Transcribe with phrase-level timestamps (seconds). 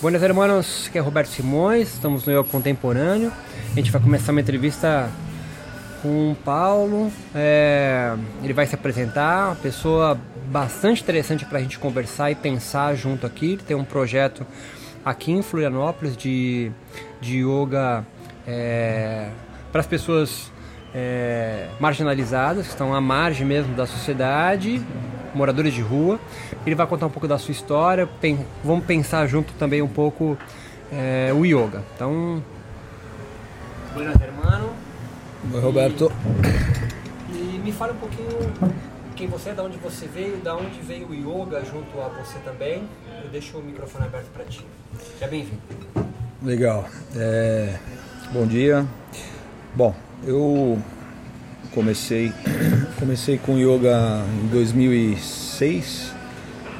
[0.00, 3.32] Buenas hermanos, aqui é Roberto Simões, estamos no Yoga Contemporâneo.
[3.72, 5.10] A gente vai começar uma entrevista
[6.00, 7.10] com o Paulo.
[7.34, 8.14] É,
[8.44, 10.16] ele vai se apresentar, uma pessoa
[10.46, 13.54] bastante interessante para a gente conversar e pensar junto aqui.
[13.54, 14.46] Ele tem um projeto
[15.04, 16.70] aqui em Florianópolis de,
[17.20, 18.06] de yoga
[18.46, 19.30] é,
[19.72, 20.52] para as pessoas
[20.94, 24.80] é, marginalizadas, que estão à margem mesmo da sociedade,
[25.34, 26.18] moradores de rua.
[26.66, 30.36] Ele vai contar um pouco da sua história, pen, vamos pensar junto também um pouco
[30.92, 31.82] é, o yoga.
[31.94, 32.42] Então,
[33.94, 34.70] buenas hermano.
[35.52, 36.12] Oi, Roberto.
[37.30, 38.28] E, e, me fala um pouquinho
[39.14, 42.38] quem você é, de onde você veio, da onde veio o yoga junto a você
[42.40, 42.88] também.
[43.22, 44.64] Eu deixo o microfone aberto para ti.
[45.12, 45.60] Seja bem-vindo.
[46.42, 46.88] Legal.
[47.16, 47.78] É,
[48.32, 48.86] bom dia.
[49.74, 50.78] Bom, eu
[51.74, 52.32] comecei
[52.98, 56.12] comecei com yoga em 2006,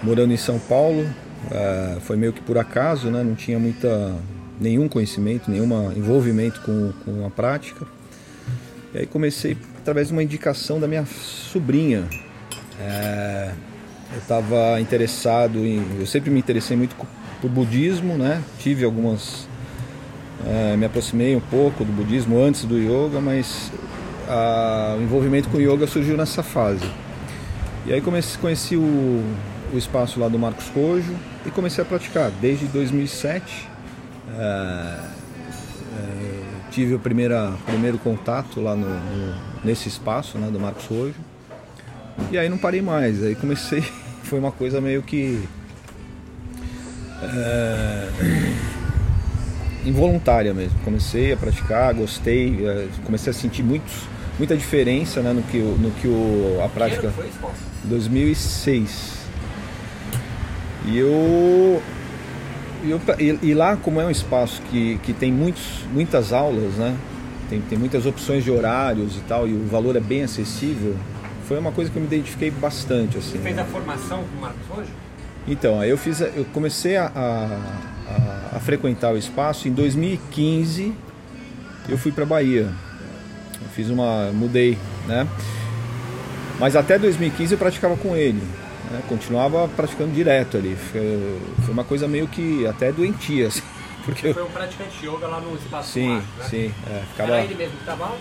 [0.02, 1.06] morando em São Paulo.
[1.50, 3.22] É, foi meio que por acaso, né?
[3.22, 4.14] Não tinha muita
[4.60, 7.86] nenhum conhecimento, nenhum envolvimento com, com a prática.
[8.94, 12.04] E aí comecei através de uma indicação da minha sobrinha.
[12.80, 13.52] É,
[14.12, 16.96] eu estava interessado em, eu sempre me interessei muito
[17.40, 18.42] por budismo, né?
[18.58, 19.46] Tive algumas
[20.46, 23.72] é, me aproximei um pouco do budismo antes do yoga, mas
[24.28, 26.88] a, o envolvimento com yoga surgiu nessa fase.
[27.86, 29.24] E aí comecei, conheci o,
[29.72, 31.14] o espaço lá do Marcos Cojo
[31.46, 33.68] e comecei a praticar desde 2007.
[34.30, 34.42] É,
[35.96, 36.40] é,
[36.70, 39.34] tive o primeira, primeiro contato lá no, no,
[39.64, 41.14] nesse espaço né, do Marcos Cojo.
[42.30, 43.22] E aí não parei mais.
[43.22, 43.82] Aí comecei,
[44.24, 45.48] foi uma coisa meio que.
[47.22, 48.08] É,
[49.88, 50.78] involuntária mesmo.
[50.84, 54.02] Comecei a praticar, gostei, eh, comecei a sentir muitos,
[54.38, 57.10] muita diferença né, no que, no que o, a prática.
[57.10, 57.28] Foi
[57.84, 59.18] 2006.
[60.86, 61.82] E eu,
[62.84, 66.96] eu e, e, lá como é um espaço que, que tem muitos, muitas aulas, né?
[67.50, 70.94] Tem, tem muitas opções de horários e tal, e o valor é bem acessível,
[71.46, 73.16] foi uma coisa que eu me identifiquei bastante.
[73.18, 73.62] Assim, Você fez né?
[73.62, 74.90] a formação com o Marcos hoje?
[75.46, 79.68] Então, aí eu fiz, eu comecei a, a a, a frequentar o espaço.
[79.68, 80.94] Em 2015
[81.88, 82.72] eu fui para Bahia.
[83.60, 85.26] Eu fiz uma, mudei, né?
[86.58, 88.42] Mas até 2015 eu praticava com ele.
[88.90, 89.02] Né?
[89.08, 90.76] Continuava praticando direto ali.
[90.76, 93.48] Foi, foi, uma coisa meio que até doentia.
[93.48, 93.62] Assim,
[94.04, 96.24] porque Você foi um praticante de yoga lá no espaço Sim, né?
[96.48, 96.74] sim.
[96.90, 97.34] É, ficava...
[97.34, 98.12] Era ele mesmo que estava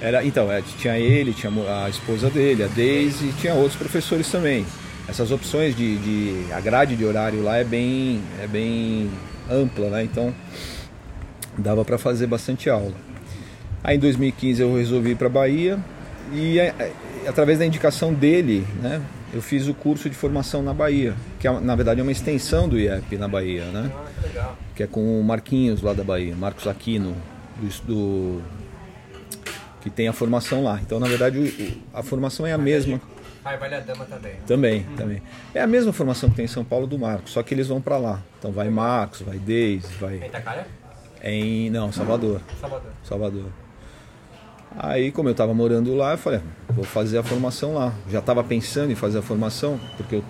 [0.00, 1.52] Era, então, é, tinha ele, tinha
[1.84, 4.64] a esposa dele, a Daisy, e tinha outros professores também
[5.08, 9.10] essas opções de, de a grade de horário lá é bem é bem
[9.50, 10.04] ampla, né?
[10.04, 10.34] Então
[11.58, 12.94] dava para fazer bastante aula.
[13.84, 15.78] Aí em 2015 eu resolvi ir para Bahia
[16.32, 16.92] e é, é,
[17.28, 19.02] através da indicação dele, né?
[19.32, 22.66] Eu fiz o curso de formação na Bahia, que é, na verdade é uma extensão
[22.66, 23.90] do IEP na Bahia, né?
[24.74, 27.14] Que é com o Marquinhos lá da Bahia, Marcos Aquino,
[27.60, 28.42] do, do
[29.82, 30.80] que tem a formação lá.
[30.80, 32.98] Então, na verdade, a formação é a mesma.
[33.44, 34.32] Ah, Vale a Dama também.
[34.46, 34.96] Também, uhum.
[34.96, 35.22] também.
[35.54, 37.82] É a mesma formação que tem em São Paulo do Marcos, só que eles vão
[37.82, 38.22] para lá.
[38.38, 40.16] Então vai Marcos, vai Deise, vai.
[40.16, 40.64] Em Itacaré?
[41.22, 41.68] Em.
[41.68, 42.40] Não, Salvador.
[42.58, 42.90] Salvador.
[43.02, 43.63] Salvador.
[44.76, 47.92] Aí, como eu estava morando lá, eu falei, vou fazer a formação lá.
[48.10, 50.24] Já estava pensando em fazer a formação, porque eu.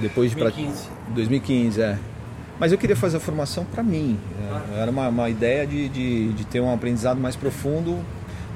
[0.00, 0.36] Depois de.
[0.36, 0.84] 2015.
[0.84, 1.14] Pra...
[1.14, 1.98] 2015, é.
[2.58, 4.18] Mas eu queria fazer a formação para mim.
[4.74, 7.98] É, era uma, uma ideia de, de, de, ter um aprendizado mais profundo,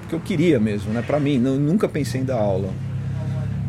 [0.00, 1.00] porque eu queria mesmo, né?
[1.00, 1.38] Para mim.
[1.38, 2.68] Não, nunca pensei em dar aula.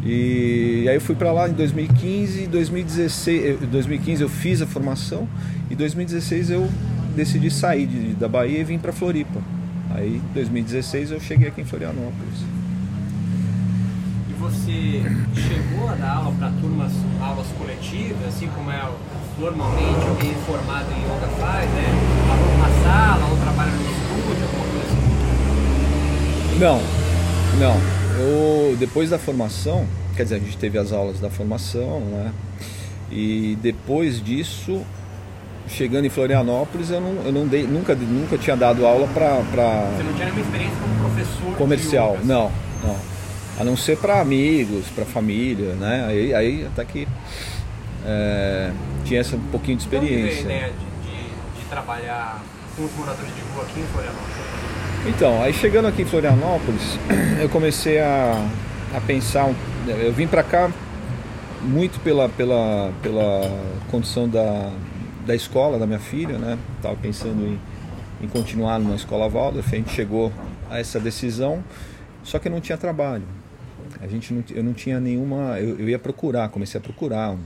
[0.03, 5.27] E aí eu fui para lá em 2015, 2016, 2015 eu fiz a formação
[5.67, 6.69] e 2016 eu
[7.15, 9.41] decidi sair de, da Bahia e vim para Floripa.
[9.95, 12.43] Aí em 2016 eu cheguei aqui em Florianópolis.
[14.29, 15.01] E você
[15.35, 16.91] chegou a dar aula para turmas,
[17.21, 18.91] aulas coletivas, assim como é
[19.39, 21.85] normalmente alguém formado em yoga faz, né?
[22.29, 26.59] Aula numa sala ou trabalha no estúdio, alguma coisa assim?
[26.59, 26.79] Não,
[27.59, 29.85] não eu depois da formação,
[30.15, 32.31] quer dizer, a gente teve as aulas da formação, né?
[33.11, 34.81] E depois disso,
[35.67, 39.41] chegando em Florianópolis, eu não, eu não dei, nunca, nunca tinha dado aula para.
[39.51, 39.91] Pra...
[39.95, 41.57] Você não tinha nenhuma experiência como professor?
[41.57, 42.51] Comercial, não,
[42.83, 42.97] não.
[43.59, 46.05] A não ser para amigos, para família, né?
[46.07, 47.07] Aí, aí até que
[48.05, 48.71] é,
[49.05, 50.41] tinha essa um pouquinho de experiência.
[50.41, 52.43] Então, a ideia de, de, de trabalhar
[52.75, 54.35] com os moradores de rua aqui em Florianópolis?
[55.07, 56.99] Então, aí chegando aqui em Florianópolis,
[57.41, 58.45] eu comecei a,
[58.93, 59.49] a pensar.
[59.87, 60.69] Eu vim para cá
[61.61, 63.41] muito pela, pela, pela
[63.89, 64.71] condição da,
[65.25, 66.57] da escola da minha filha, né?
[66.81, 67.59] Tava pensando em,
[68.21, 69.73] em continuar numa escola Waldorf.
[69.73, 70.31] A gente chegou
[70.69, 71.63] a essa decisão,
[72.23, 73.23] só que não tinha trabalho.
[74.01, 75.59] A gente não, eu não tinha nenhuma.
[75.59, 77.39] Eu, eu ia procurar, comecei a procurar um,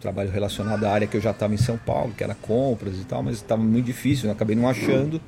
[0.00, 3.04] trabalho relacionado à área que eu já estava em São Paulo, que era compras e
[3.04, 5.20] tal, mas estava muito difícil, eu acabei não achando.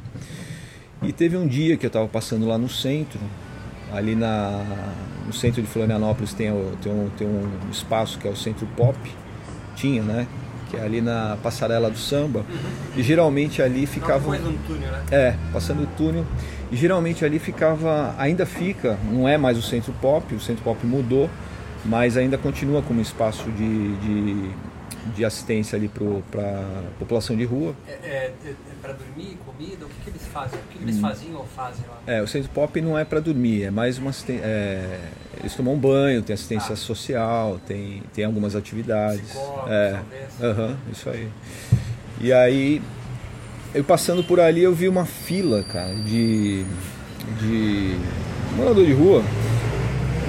[1.03, 3.19] E teve um dia que eu estava passando lá no centro,
[3.93, 4.63] ali na,
[5.27, 6.51] no centro de Florianópolis tem,
[6.83, 8.97] tem, um, tem um espaço que é o Centro Pop,
[9.75, 10.27] tinha, né?
[10.71, 12.45] Que é ali na passarela do samba.
[12.97, 14.39] E geralmente ali ficava.
[14.39, 15.03] Não, túnel, né?
[15.11, 16.25] É, passando o túnel.
[16.71, 20.87] E geralmente ali ficava, ainda fica, não é mais o Centro Pop, o Centro Pop
[20.87, 21.29] mudou,
[21.85, 24.51] mas ainda continua como espaço de, de,
[25.15, 27.75] de assistência ali para a população de rua.
[27.87, 29.87] É, é, é para dormir, comida?
[29.87, 30.59] O que, que eles fazem?
[30.59, 31.01] O que, que eles hum.
[31.01, 31.99] faziam ou fazem lá?
[32.07, 35.01] É, o Centro Pop não é para dormir, é mais uma é,
[35.39, 36.77] eles tomam banho, tem assistência ah.
[36.77, 39.21] social, tem, tem algumas atividades.
[39.21, 40.01] Psicólogo, é,
[40.41, 41.29] uhum, isso aí.
[42.21, 42.83] E aí,
[43.75, 46.65] eu passando por ali, eu vi uma fila, cara, de,
[47.39, 47.97] de
[48.57, 49.23] morador de rua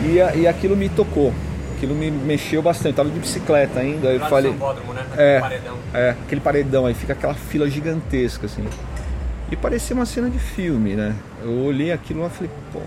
[0.05, 1.33] e, e aquilo me tocou
[1.81, 2.89] aquilo me mexeu bastante.
[2.89, 4.09] Eu tava de bicicleta ainda.
[4.09, 4.51] Aí eu falei.
[4.51, 5.05] Sambódromo, né?
[5.17, 5.77] É, paredão.
[5.93, 8.63] é, aquele paredão aí fica aquela fila gigantesca assim.
[9.51, 11.15] E parecia uma cena de filme, né?
[11.41, 12.79] Eu olhei aquilo e falei, pô.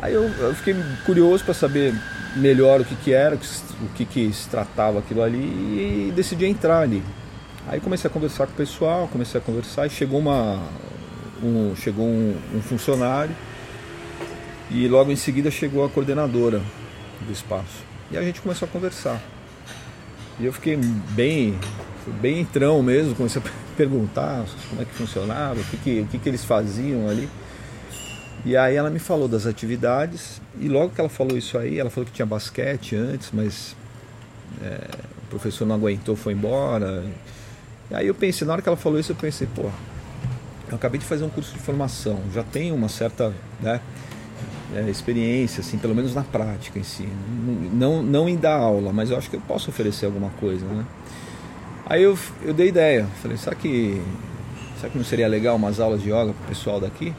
[0.00, 0.76] Aí eu, eu fiquei
[1.06, 1.94] curioso para saber
[2.36, 6.80] melhor o que, que era, o que, que se tratava aquilo ali e decidi entrar
[6.80, 7.02] ali.
[7.66, 10.60] Aí comecei a conversar com o pessoal, comecei a conversar e chegou uma
[11.42, 13.34] um, chegou um, um funcionário
[14.70, 16.60] e logo em seguida chegou a coordenadora
[17.24, 17.84] do espaço.
[18.10, 19.20] E a gente começou a conversar.
[20.38, 21.58] E eu fiquei bem,
[22.20, 23.44] bem entrão mesmo, comecei a
[23.76, 27.28] perguntar como é que funcionava, o que, que, o que, que eles faziam ali.
[28.44, 31.88] E aí ela me falou das atividades, e logo que ela falou isso aí, ela
[31.88, 33.74] falou que tinha basquete antes, mas
[34.62, 34.78] é,
[35.22, 37.02] o professor não aguentou, foi embora.
[37.90, 39.70] E aí eu pensei, na hora que ela falou isso, eu pensei, pô,
[40.68, 43.32] eu acabei de fazer um curso de formação, já tenho uma certa
[43.62, 43.80] né,
[44.74, 47.08] é, experiência, assim, pelo menos na prática em si.
[47.72, 50.84] Não, não em dar aula, mas eu acho que eu posso oferecer alguma coisa, né?
[51.86, 54.00] Aí eu, eu dei ideia, falei, será que,
[54.78, 57.14] será que não seria legal umas aulas de yoga pro pessoal daqui?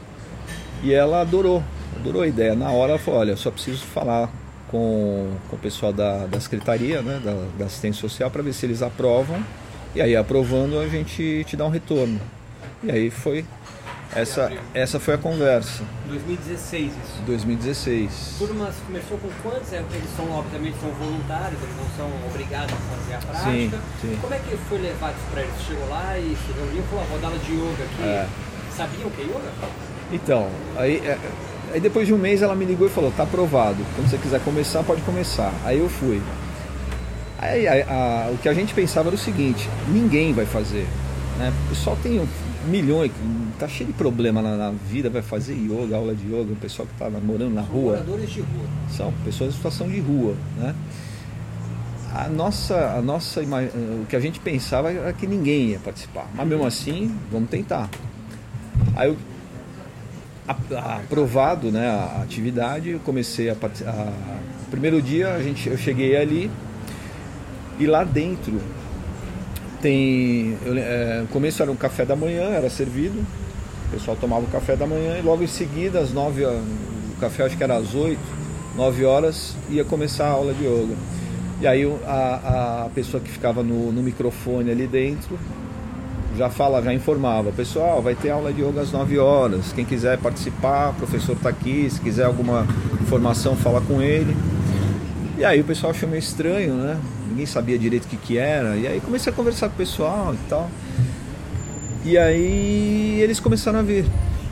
[0.83, 1.63] E ela adorou,
[1.95, 2.55] adorou a ideia.
[2.55, 4.29] Na hora ela falou, olha, eu só preciso falar
[4.67, 8.65] com, com o pessoal da, da secretaria, né, da, da assistência social, para ver se
[8.65, 9.43] eles aprovam.
[9.93, 12.19] E aí aprovando a gente te dá um retorno.
[12.83, 13.45] E aí foi
[14.13, 15.83] essa, essa foi a conversa.
[16.07, 17.21] 2016 isso.
[17.25, 18.35] 2016.
[18.37, 19.73] Turmas começou com quantos?
[19.73, 23.51] É, eles são, obviamente, são voluntários, eles não são obrigados a fazer a prática.
[23.51, 23.71] Sim,
[24.01, 24.17] sim.
[24.21, 25.61] Como é que foi levado isso para eles?
[25.67, 28.03] Chegou lá e se reuniu vou dar aula de yoga aqui.
[28.03, 28.27] É.
[28.75, 29.51] Sabiam o que é yoga?
[30.11, 30.47] Então,
[30.77, 31.17] aí, é,
[31.73, 33.83] aí depois de um mês ela me ligou e falou, tá aprovado.
[33.95, 35.53] Quando você quiser começar, pode começar.
[35.63, 36.21] Aí eu fui.
[37.37, 40.87] Aí a, a, o que a gente pensava era o seguinte, ninguém vai fazer.
[41.37, 41.51] Né?
[41.65, 42.27] O pessoal tem
[42.65, 43.11] milhões,
[43.59, 46.87] tá cheio de problema na, na, vida, vai fazer yoga, aula de yoga, o pessoal
[46.87, 47.91] que tá morando na São rua.
[47.93, 48.65] Moradores de rua.
[48.89, 50.75] São pessoas em situação de rua, né?
[52.13, 56.47] A nossa, a nossa, o que a gente pensava era que ninguém ia participar, mas
[56.47, 57.89] mesmo assim, vamos tentar.
[58.95, 59.17] Aí eu,
[60.47, 64.13] aprovado, né, a atividade, eu comecei a, a
[64.69, 66.49] primeiro dia a gente, eu cheguei ali
[67.79, 68.61] e lá dentro
[69.81, 70.57] tem.
[70.65, 73.25] Eu, é, no começo era um café da manhã, era servido.
[73.95, 76.61] Pessoal tomava o café da manhã e logo em seguida, às nove o
[77.17, 78.19] café acho que era às oito,
[78.75, 80.95] nove horas, ia começar a aula de yoga.
[81.61, 85.39] E aí a, a pessoa que ficava no, no microfone ali dentro
[86.37, 89.71] já fala, já informava, pessoal, vai ter aula de yoga às 9 horas.
[89.71, 92.67] Quem quiser participar, o professor está aqui, se quiser alguma
[93.01, 94.35] informação, fala com ele.
[95.37, 96.99] E aí o pessoal achou meio estranho, né?
[97.29, 98.75] Ninguém sabia direito o que, que era.
[98.75, 100.69] E aí comecei a conversar com o pessoal e tal.
[102.05, 104.05] E aí eles começaram a vir.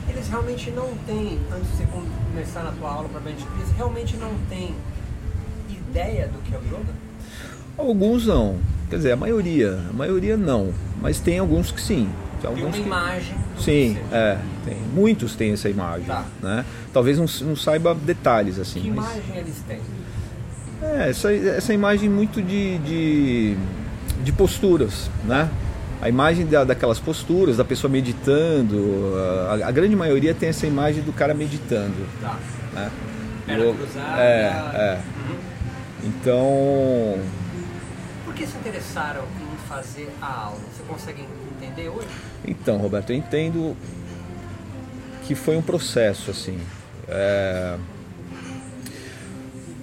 [0.08, 1.86] Eles realmente não têm, antes de você
[2.32, 3.44] começar na tua aula para eles
[3.76, 4.74] realmente não têm
[5.70, 6.92] ideia do que é o yoga?
[7.78, 8.58] Alguns não.
[8.90, 9.80] Quer dizer, a maioria.
[9.88, 10.74] A maioria não.
[11.00, 12.08] Mas tem alguns que sim.
[12.40, 13.04] Tem, alguns tem uma que...
[13.04, 13.36] imagem.
[13.60, 14.38] Sim, é.
[14.64, 14.76] Tem.
[14.92, 16.06] Muitos têm essa imagem.
[16.06, 16.24] Tá.
[16.42, 16.64] Né?
[16.92, 18.80] Talvez não, não saiba detalhes assim.
[18.80, 19.12] Que mas...
[19.12, 19.80] imagem eles têm?
[20.82, 23.56] É, essa, essa imagem muito de, de,
[24.24, 25.48] de posturas, né?
[26.04, 29.14] A imagem da, daquelas posturas, da pessoa meditando,
[29.48, 32.06] a, a, grande maioria tem essa imagem do cara meditando.
[32.20, 32.38] Tá.
[32.74, 32.90] Né?
[33.46, 34.20] Perna cruzada.
[34.20, 34.42] É,
[34.74, 35.00] é.
[35.16, 35.36] Uhum.
[36.04, 37.18] Então.
[38.22, 40.60] Por que se interessaram em fazer a aula?
[40.76, 42.06] Você consegue entender hoje?
[42.46, 43.74] Então, Roberto, eu entendo
[45.22, 46.60] que foi um processo assim.
[47.08, 47.78] É...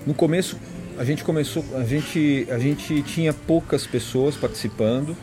[0.05, 0.55] No começo
[0.99, 5.17] a gente começou, a gente, a gente tinha poucas pessoas participando,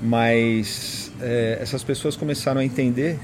[0.00, 3.18] mas é, essas pessoas começaram a entender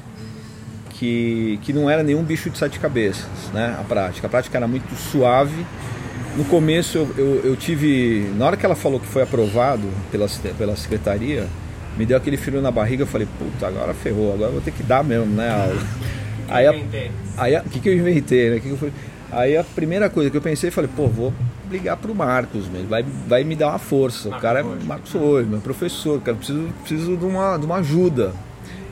[0.90, 3.76] que, que não era nenhum bicho de sete cabeças, né?
[3.78, 5.64] A prática, a prática era muito suave
[6.36, 8.30] no começo eu, eu, eu, tive.
[8.36, 10.26] Na hora que ela falou que foi aprovado pela,
[10.58, 11.46] pela secretaria,
[11.96, 14.70] me deu aquele frio na barriga, eu falei, puta, agora ferrou, agora eu vou ter
[14.70, 15.48] que dar mesmo, né?
[15.48, 15.82] A aula.
[16.48, 16.64] Aí,
[17.36, 18.60] aí, o que, que eu inventei, né?
[18.60, 18.92] Que que eu fui,
[19.32, 21.32] aí a primeira coisa que eu pensei, falei, pô, vou
[21.70, 24.28] ligar pro Marcos, ele vai, vai me dar uma força.
[24.28, 27.76] Marcos o cara é Marcos Oi, meu professor, cara, preciso, preciso de, uma, de uma
[27.76, 28.32] ajuda.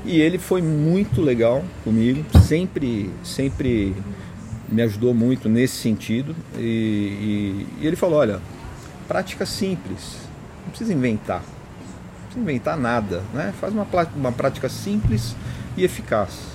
[0.05, 3.95] E ele foi muito legal comigo, sempre, sempre
[4.69, 6.37] me ajudou muito nesse sentido.
[6.57, 8.41] E, e, e ele falou: olha,
[9.09, 10.19] prática simples,
[10.62, 13.55] não precisa inventar, não precisa inventar nada, né?
[13.59, 15.35] faz uma, uma prática simples
[15.76, 16.55] e eficaz.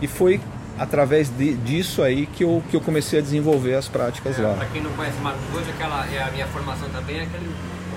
[0.00, 0.40] E foi
[0.78, 4.54] através de, disso aí que eu, que eu comecei a desenvolver as práticas é, lá.
[4.54, 7.50] Para quem não conhece Marcos hoje, aquela é a minha formação também, é aquele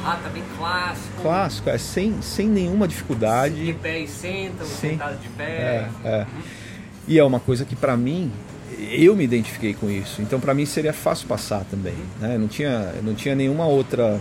[0.03, 1.21] rata bem clássico.
[1.21, 3.65] Clássico, é sem, sem nenhuma dificuldade.
[3.65, 5.89] De pé e senta, sem, sentado de pé.
[6.03, 6.27] É, é.
[7.07, 8.31] E é uma coisa que para mim
[8.77, 10.21] eu me identifiquei com isso.
[10.21, 11.95] Então para mim seria fácil passar também.
[12.19, 12.37] Né?
[12.37, 14.19] Não, tinha, não tinha nenhuma outra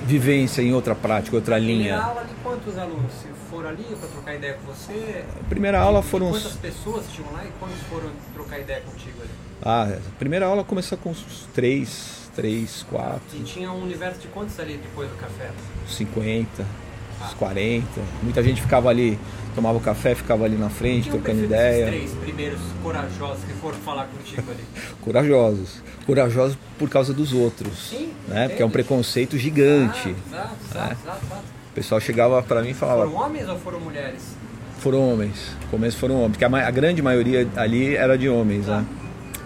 [0.00, 1.96] vivência em outra prática, outra linha.
[1.96, 3.12] Primeira aula de quantos alunos
[3.50, 5.24] foram ali para trocar ideia com você?
[5.40, 6.30] A primeira aula foram.
[6.30, 9.30] Quantas pessoas tinham lá e quantos foram trocar ideia contigo ali?
[9.62, 13.22] Ah, a primeira aula começou com uns três, três, quatro.
[13.32, 15.50] E tinha um universo de quantos ali depois do café?
[15.88, 16.83] 50, ah.
[17.26, 17.86] Uns 40.
[18.22, 19.18] Muita gente ficava ali
[19.54, 21.84] tomava o café, ficava ali na frente, trocando ideia.
[21.84, 24.64] Os três primeiros corajosos que foram falar contigo ali.
[25.00, 25.82] corajosos.
[26.06, 27.90] Corajosos por causa dos outros.
[27.90, 28.48] Sim, né?
[28.48, 30.14] Porque é um preconceito gigante.
[30.14, 30.96] Ah, exato, exato, né?
[31.02, 31.42] exato, exato.
[31.70, 33.06] O pessoal chegava para mim e falava.
[33.06, 34.36] Foram homens ou foram mulheres?
[34.78, 35.56] Foram homens.
[35.62, 36.32] No começo foram homens.
[36.32, 38.84] Porque a, a grande maioria ali era de homens, né?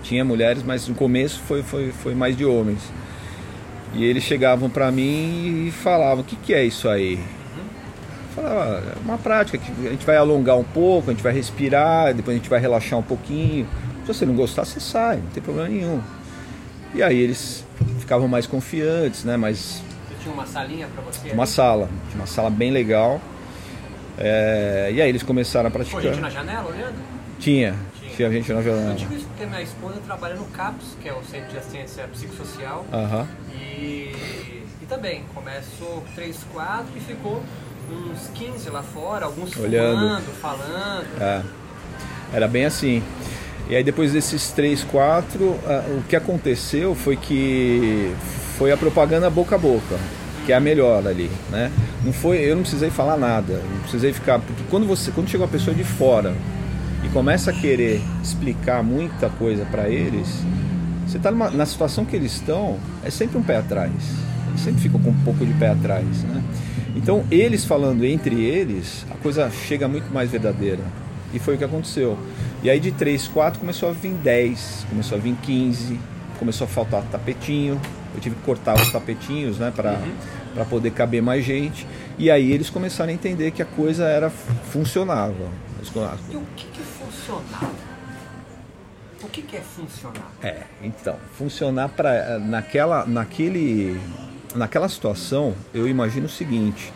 [0.03, 2.81] Tinha mulheres, mas no começo foi, foi, foi mais de homens.
[3.95, 7.19] E eles chegavam para mim e falavam: O que, que é isso aí?
[8.39, 12.37] É uma prática que a gente vai alongar um pouco, a gente vai respirar, depois
[12.37, 13.67] a gente vai relaxar um pouquinho.
[14.07, 16.01] Se você não gostar, você sai, não tem problema nenhum.
[16.95, 17.65] E aí eles
[18.01, 19.37] ficavam mais confiantes, né?
[19.37, 19.83] Mas
[20.23, 21.31] tinha uma salinha para você?
[21.31, 21.53] Uma ali?
[21.53, 23.21] sala, tinha uma sala bem legal.
[24.19, 26.01] É, e aí eles começaram a praticar.
[26.01, 26.97] Tinha gente na janela olhando?
[27.39, 28.91] Tinha, tinha, tinha gente na janela.
[28.91, 32.09] Eu digo isso porque minha esposa trabalha no CAPS, que é o Centro de Assistência
[32.09, 32.85] Psicossocial.
[32.93, 33.27] Uhum.
[33.55, 34.13] E,
[34.83, 37.43] e também começou 3, 4 e ficou
[37.91, 40.01] uns 15 lá fora, alguns Olhando.
[40.01, 41.23] fumando, falando.
[41.23, 41.43] É.
[42.33, 43.03] Era bem assim.
[43.69, 48.15] E aí depois desses três, quatro, uh, o que aconteceu foi que
[48.57, 49.99] foi a propaganda boca a boca,
[50.47, 51.71] que é a melhor ali, né?
[52.03, 55.45] Não foi, eu não precisei falar nada, não precisei ficar, porque quando você, quando chega
[55.45, 56.35] uma pessoa de fora
[57.05, 60.27] e começa a querer explicar muita coisa para eles,
[61.07, 63.93] você está na situação que eles estão, é sempre um pé atrás.
[64.49, 66.43] Eles sempre ficam com um pouco de pé atrás, né?
[66.99, 70.83] Então, eles falando entre eles, a coisa chega muito mais verdadeira.
[71.33, 72.19] E foi o que aconteceu.
[72.61, 75.99] E aí de 3, 4 começou a vir 10, começou a vir 15,
[76.41, 77.81] começou a faltar tapetinho.
[78.13, 80.65] Eu tive que cortar os tapetinhos, né, para uhum.
[80.65, 81.87] poder caber mais gente.
[82.19, 85.49] E aí eles começaram a entender que a coisa era funcionava.
[86.29, 87.71] E o que, que funcionava?
[89.23, 90.33] O que, que é funcionar?
[90.43, 94.01] É, então, funcionar para naquela, naquele
[94.55, 96.93] naquela situação, eu imagino o seguinte: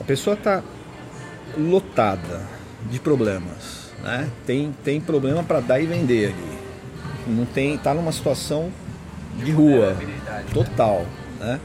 [0.00, 0.62] a pessoa está
[1.56, 2.42] lotada
[2.90, 4.30] de problemas, né?
[4.46, 6.54] Tem, tem problema para dar e vender ali.
[7.26, 8.70] Não tem, tá numa situação
[9.36, 10.44] de rua né?
[10.52, 11.06] total,
[11.40, 11.60] né?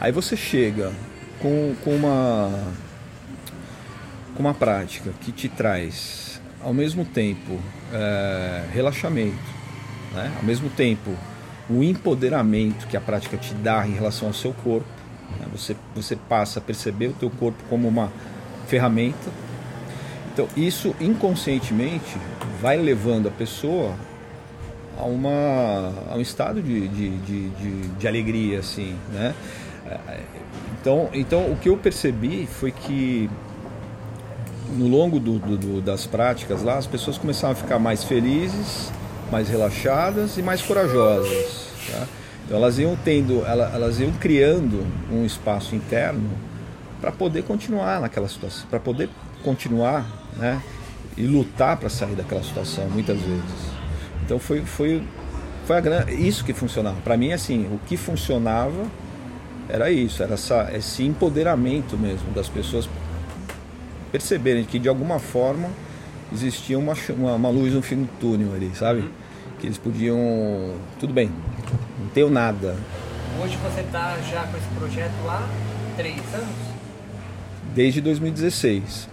[0.00, 0.92] Aí você chega
[1.40, 2.50] com, com uma
[4.34, 7.58] com uma prática que te traz ao mesmo tempo
[7.92, 9.38] é, relaxamento,
[10.12, 10.30] né?
[10.36, 11.16] ao mesmo tempo
[11.68, 14.86] o empoderamento que a prática te dá em relação ao seu corpo.
[15.38, 15.46] Né?
[15.52, 18.12] Você, você passa a perceber o teu corpo como uma
[18.66, 19.30] ferramenta.
[20.32, 22.16] Então, isso inconscientemente
[22.60, 23.94] vai levando a pessoa
[24.98, 29.34] a, uma, a um estado de, de, de, de, de alegria, assim, né?
[30.80, 33.30] Então, então, o que eu percebi foi que
[34.76, 38.90] no longo do, do, das práticas lá, as pessoas começaram a ficar mais felizes,
[39.30, 41.68] mais relaxadas e mais corajosas.
[41.90, 42.06] Tá?
[42.44, 46.30] Então elas iam tendo, elas iam criando um espaço interno
[47.00, 49.08] para poder continuar naquela situação, para poder
[49.42, 50.06] continuar,
[50.36, 50.62] né,
[51.16, 53.76] e lutar para sair daquela situação muitas vezes.
[54.24, 55.02] Então foi foi
[55.66, 56.96] foi a, isso que funcionava.
[57.00, 58.86] Para mim assim, o que funcionava
[59.68, 62.88] era isso, era essa, esse empoderamento mesmo das pessoas
[64.12, 65.68] perceberem que de alguma forma
[66.32, 69.00] existia uma, uma, uma luz no fim do túnel ali, sabe?
[69.00, 69.10] Uhum.
[69.60, 70.74] Que eles podiam.
[70.98, 71.30] Tudo bem,
[71.98, 72.76] não tenho nada.
[73.42, 75.46] Hoje você está já com esse projeto lá
[75.96, 76.54] três anos?
[77.74, 79.08] Desde 2016.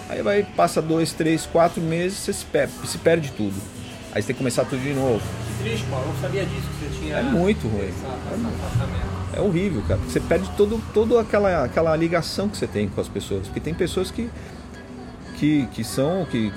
[0.08, 3.54] aí vai, passa dois, três, quatro meses, você se perde, se perde tudo.
[4.14, 5.20] Aí você tem que começar tudo de novo.
[5.20, 7.16] Que triste, Paulo, eu não sabia disso que você tinha.
[7.16, 7.92] É muito ruim.
[9.34, 10.00] é, é horrível, cara.
[10.08, 13.46] Você perde todo, toda aquela, aquela ligação que você tem com as pessoas.
[13.46, 14.30] Porque tem pessoas que
[15.38, 16.52] que, que são que,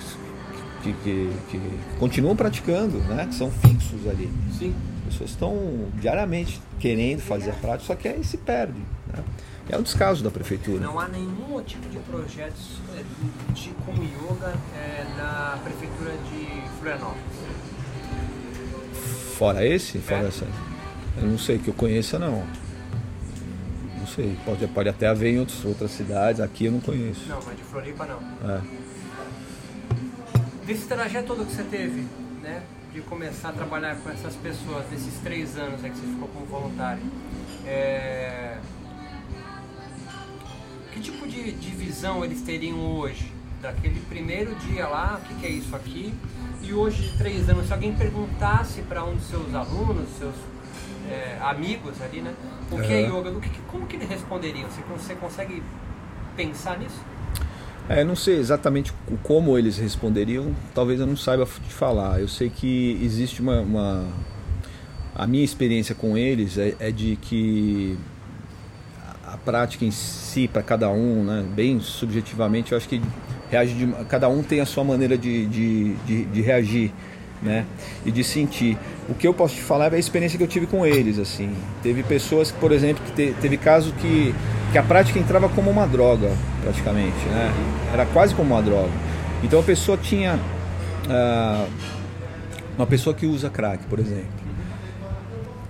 [0.83, 1.61] que, que, que
[1.99, 3.25] continuam praticando, né?
[3.27, 4.31] Que são fixos ali.
[4.57, 4.73] Sim.
[5.07, 5.57] As pessoas estão
[5.95, 8.79] diariamente querendo fazer a prática, só que aí se perde.
[9.07, 9.23] Né?
[9.69, 10.79] É um descaso da prefeitura.
[10.79, 13.03] Não há nenhum tipo de projetos é,
[13.53, 17.23] de como yoga é, na prefeitura de Florianópolis.
[19.37, 19.99] Fora esse?
[19.99, 20.27] Fora é.
[20.27, 20.47] essa?
[21.17, 22.43] Eu não sei que eu conheça não
[24.09, 24.37] sei.
[24.43, 27.27] Pode, pode até haver em outros, outras cidades, aqui eu não conheço.
[27.29, 28.19] Não, mas de Floripa não.
[28.49, 28.61] É.
[30.65, 32.05] Desse trajeto todo que você teve,
[32.41, 32.61] né?
[32.93, 36.45] De começar a trabalhar com essas pessoas, desses três anos aí que você ficou como
[36.45, 37.01] voluntário.
[37.65, 38.57] É...
[40.91, 43.31] Que tipo de, de visão eles teriam hoje?
[43.61, 46.13] Daquele primeiro dia lá, o que, que é isso aqui?
[46.61, 50.35] E hoje de três anos, se alguém perguntasse para um dos seus alunos, seus
[51.09, 52.33] é, amigos ali, né?
[52.71, 53.29] O que é, yoga?
[53.31, 54.69] O que, como que eles responderiam?
[54.69, 55.63] Você, você consegue
[56.35, 56.99] pensar nisso?
[57.89, 58.93] É, não sei exatamente
[59.23, 62.19] como eles responderiam, talvez eu não saiba te falar.
[62.19, 63.61] Eu sei que existe uma.
[63.61, 64.07] uma...
[65.15, 67.97] A minha experiência com eles é, é de que
[69.25, 73.01] a prática em si, para cada um, né, bem subjetivamente, eu acho que
[73.49, 76.93] reage de, cada um tem a sua maneira de, de, de, de reagir
[77.41, 77.65] né?
[78.05, 78.77] E de sentir.
[79.07, 81.55] O que eu posso te falar é a experiência que eu tive com eles, assim.
[81.81, 84.33] Teve pessoas, por exemplo, que te, teve caso que,
[84.71, 87.51] que a prática entrava como uma droga, praticamente, né?
[87.93, 88.91] Era quase como uma droga.
[89.43, 91.69] Então a pessoa tinha uh,
[92.77, 94.27] uma pessoa que usa crack, por exemplo,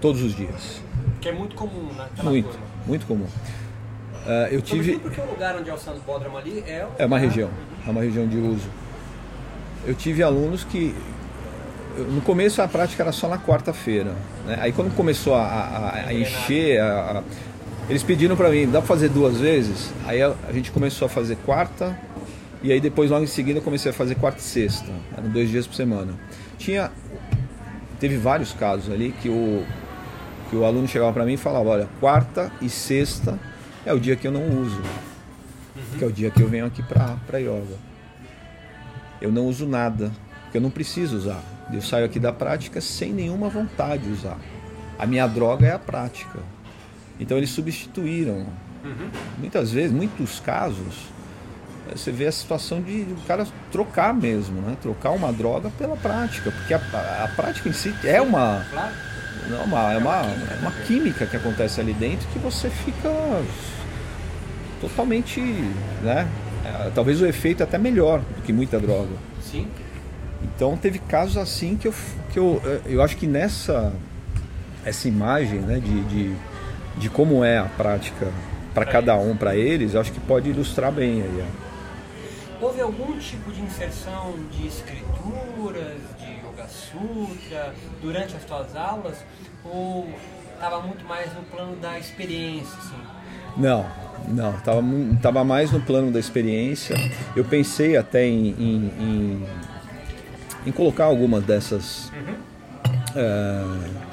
[0.01, 0.81] todos os dias.
[1.21, 2.07] Que é muito comum, né?
[2.23, 2.65] Muito, turma.
[2.87, 3.27] muito comum.
[4.25, 4.97] Uh, eu tive.
[4.99, 7.49] Porque o lugar onde é o Santo Bódromo ali é, é uma região,
[7.87, 8.67] é uma região de uso.
[9.85, 10.93] Eu tive alunos que
[11.97, 14.15] no começo a prática era só na quarta-feira.
[14.45, 14.57] Né?
[14.61, 17.23] Aí quando começou a, a, a encher, a,
[17.89, 19.91] eles pediram para mim, dá para fazer duas vezes?
[20.05, 21.97] Aí a, gente começou a fazer quarta
[22.61, 24.91] e aí depois logo em seguida eu comecei a fazer quarta e sexta.
[25.17, 26.13] Eram dois dias por semana.
[26.57, 26.91] Tinha,
[27.99, 29.65] teve vários casos ali que o,
[30.49, 33.39] que o aluno chegava para mim e falava, olha, quarta e sexta
[33.85, 34.81] é o dia que eu não uso,
[35.97, 37.89] que é o dia que eu venho aqui para yoga.
[39.21, 40.11] Eu não uso nada,
[40.43, 41.41] porque eu não preciso usar.
[41.71, 44.37] Eu saio aqui da prática sem nenhuma vontade de usar.
[44.97, 46.39] A minha droga é a prática.
[47.19, 48.45] Então eles substituíram.
[48.83, 49.09] Uhum.
[49.37, 51.09] Muitas vezes, muitos casos,
[51.91, 54.77] você vê a situação de o cara trocar mesmo, né?
[54.81, 58.65] Trocar uma droga pela prática, porque a, a, a prática em si é uma,
[59.49, 63.09] não, uma, é uma, é uma química que acontece ali dentro que você fica
[64.79, 65.41] totalmente,
[66.01, 66.27] né?
[66.65, 69.15] É, talvez o efeito é até melhor do que muita droga.
[69.41, 69.67] Sim.
[70.43, 71.93] Então teve casos assim que eu,
[72.31, 73.93] que eu, eh, eu acho que nessa
[74.85, 76.35] essa imagem né, de, de,
[76.97, 78.31] de como é a prática
[78.73, 81.45] para cada um, para eles, eu acho que pode ilustrar bem aí.
[82.61, 89.17] Houve algum tipo de inserção de escrituras, de Yoga Sutra, durante as tuas aulas?
[89.63, 90.09] Ou
[90.53, 92.77] estava muito mais no plano da experiência?
[92.77, 93.01] Assim?
[93.55, 93.85] Não,
[94.27, 94.83] não, estava
[95.21, 96.95] tava mais no plano da experiência.
[97.35, 99.47] Eu pensei até em, em, em,
[100.65, 102.11] em colocar algumas dessas.
[102.13, 102.35] Uhum.
[103.15, 104.09] É,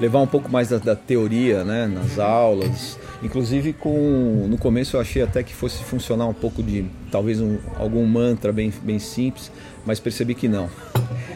[0.00, 2.98] levar um pouco mais da, da, teoria né, nas aulas.
[3.22, 7.58] Inclusive com no começo eu achei até que fosse funcionar um pouco de talvez um,
[7.78, 9.50] algum mantra bem, bem simples,
[9.86, 10.68] mas percebi que não.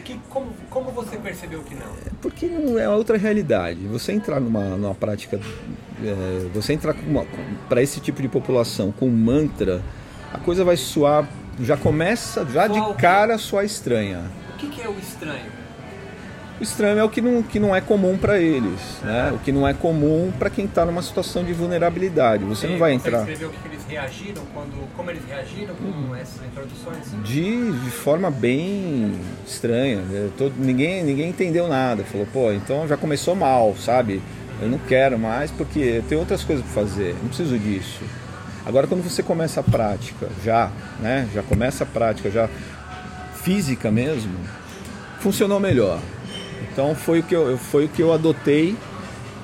[0.04, 1.86] Que, como, como você percebeu que não?
[2.20, 3.80] Porque não é outra realidade.
[3.86, 5.40] Você entrar numa, numa prática,
[6.02, 6.94] é, você entrar
[7.68, 9.82] para esse tipo de população com mantra,
[10.32, 11.28] a coisa vai soar,
[11.60, 14.24] já começa, já de cara soar estranha.
[14.60, 15.50] O que, que é o estranho?
[16.60, 19.32] O estranho é o que não, que não é comum para eles, né?
[19.34, 22.44] O que não é comum para quem está numa situação de vulnerabilidade.
[22.44, 23.20] Você não vai entrar.
[23.24, 26.14] Você escreveu o que eles reagiram quando, como eles reagiram com uhum.
[26.14, 27.06] essas introduções?
[27.24, 30.02] De, de forma bem estranha.
[30.36, 32.04] Tô, ninguém, ninguém entendeu nada.
[32.04, 34.20] Falou, pô, então já começou mal, sabe?
[34.60, 37.16] Eu não quero mais porque eu tenho outras coisas para fazer.
[37.22, 38.04] Não preciso disso.
[38.66, 40.70] Agora, quando você começa a prática, já,
[41.00, 41.26] né?
[41.32, 42.50] Já começa a prática, já
[43.42, 44.32] física mesmo,
[45.20, 46.00] funcionou melhor.
[46.72, 48.76] Então foi o que eu, foi o que eu adotei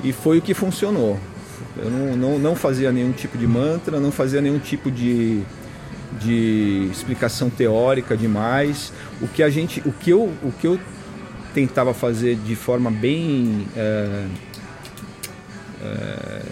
[0.02, 1.18] e foi o que funcionou.
[1.76, 5.42] Eu não, não, não fazia nenhum tipo de mantra, não fazia nenhum tipo de,
[6.20, 8.92] de explicação teórica demais.
[9.20, 10.78] O que a gente, o que eu, o que eu
[11.52, 14.26] tentava fazer de forma bem é,
[15.82, 16.42] é,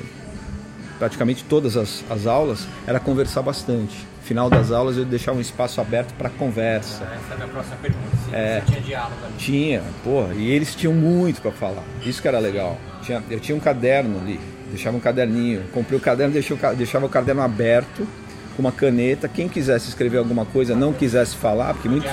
[0.99, 5.81] praticamente todas as, as aulas era conversar bastante final das aulas eu deixava um espaço
[5.81, 7.05] aberto para conversa.
[7.05, 8.17] Essa é a minha próxima pergunta.
[8.25, 9.35] Se é, você tinha diálogo ali.
[9.37, 11.85] Tinha, pô, e eles tinham muito para falar.
[12.05, 12.79] Isso que era legal.
[13.03, 15.65] Tinha, eu tinha um caderno ali, deixava um caderninho.
[15.73, 18.09] Comprei o caderno, deixava, deixava o caderno aberto
[18.57, 19.29] com uma caneta.
[19.29, 22.07] Quem quisesse escrever alguma coisa, não quisesse falar, porque muito.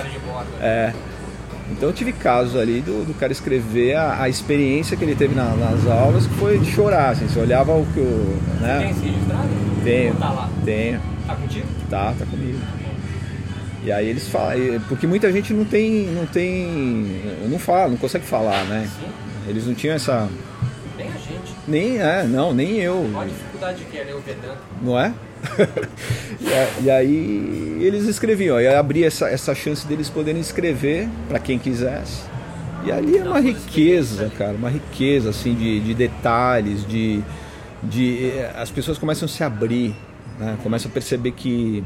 [0.59, 0.93] É.
[1.71, 5.33] Então eu tive casos ali do, do cara escrever a, a, experiência que ele teve
[5.33, 8.39] na, nas aulas, que foi de chorar, assim, você olhava o que o.
[8.59, 8.79] Né?
[8.79, 9.49] Tem registrado?
[9.83, 10.15] Tenho.
[10.15, 11.01] Tá tenho.
[11.25, 11.67] Tá contigo?
[11.89, 12.59] Tá, tá comigo.
[13.83, 18.25] E aí eles falam, porque muita gente não tem, não tem, não fala, não consegue
[18.25, 18.87] falar, né?
[18.99, 19.07] Sim.
[19.47, 20.29] Eles não tinham essa.
[20.95, 21.55] Nem a gente.
[21.67, 23.09] Nem, é, não, nem eu.
[23.11, 24.59] Qual a dificuldade que é ler o Vedanta?
[24.83, 25.11] Não é?
[26.83, 32.23] e, aí eles escreviam, e abria essa, essa chance deles poderem escrever para quem quisesse.
[32.85, 37.21] E ali é uma riqueza, cara, uma riqueza assim de, de detalhes, de,
[37.83, 39.95] de as pessoas começam a se abrir
[40.41, 40.57] né?
[40.63, 41.83] Começa a perceber que,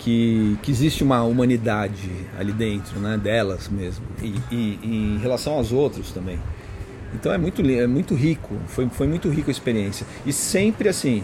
[0.00, 3.16] que, que, existe uma humanidade ali dentro, né?
[3.16, 6.38] delas mesmo, e, e, e em relação aos outros também.
[7.14, 10.04] Então é muito, é muito rico, foi, foi muito rico a experiência.
[10.26, 11.22] E sempre assim,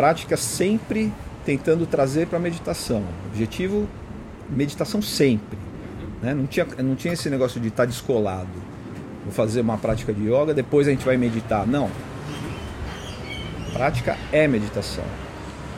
[0.00, 1.12] prática sempre
[1.44, 3.04] tentando trazer para a meditação.
[3.28, 3.86] Objetivo,
[4.48, 5.58] meditação sempre.
[6.22, 6.32] Né?
[6.32, 8.48] Não, tinha, não tinha esse negócio de estar tá descolado.
[9.24, 11.66] Vou fazer uma prática de yoga, depois a gente vai meditar.
[11.66, 11.90] Não,
[13.72, 15.04] Prática é meditação.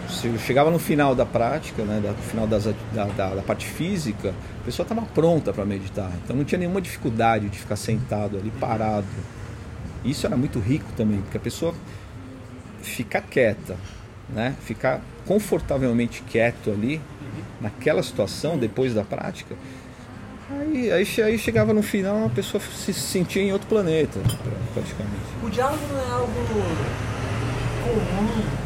[0.08, 3.66] Se eu chegava no final da prática, né, no final das, da, da, da parte
[3.66, 6.10] física, a pessoa estava pronta para meditar.
[6.22, 9.06] Então não tinha nenhuma dificuldade de ficar sentado ali, parado.
[10.04, 11.74] Isso era muito rico também, porque a pessoa
[12.82, 13.76] ficar quieta,
[14.28, 17.00] né, ficar confortavelmente quieto ali,
[17.60, 19.56] naquela situação, depois da prática,
[20.50, 24.20] Aí, aí, aí, chegava no final, a pessoa se sentia em outro planeta,
[24.74, 25.22] praticamente.
[25.42, 26.32] O diálogo não é algo
[27.82, 28.62] comum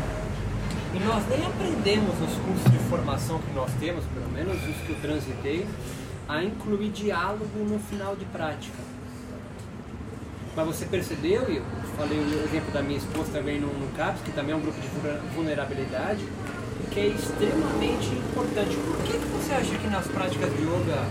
[0.94, 4.90] e nós nem aprendemos nos cursos de formação que nós temos, pelo menos os que
[4.90, 5.66] eu transitei,
[6.28, 8.78] a incluir diálogo no final de prática.
[10.56, 11.62] Mas você percebeu, e eu
[11.98, 14.80] falei o exemplo da minha esposa também no, no CAPS, que também é um grupo
[14.80, 14.88] de
[15.34, 16.24] vulnerabilidade,
[16.90, 18.74] que é extremamente importante.
[18.74, 21.04] Por que, que você acha que nas práticas de yoga,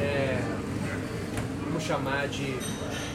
[0.00, 0.40] é,
[1.64, 2.54] vamos chamar de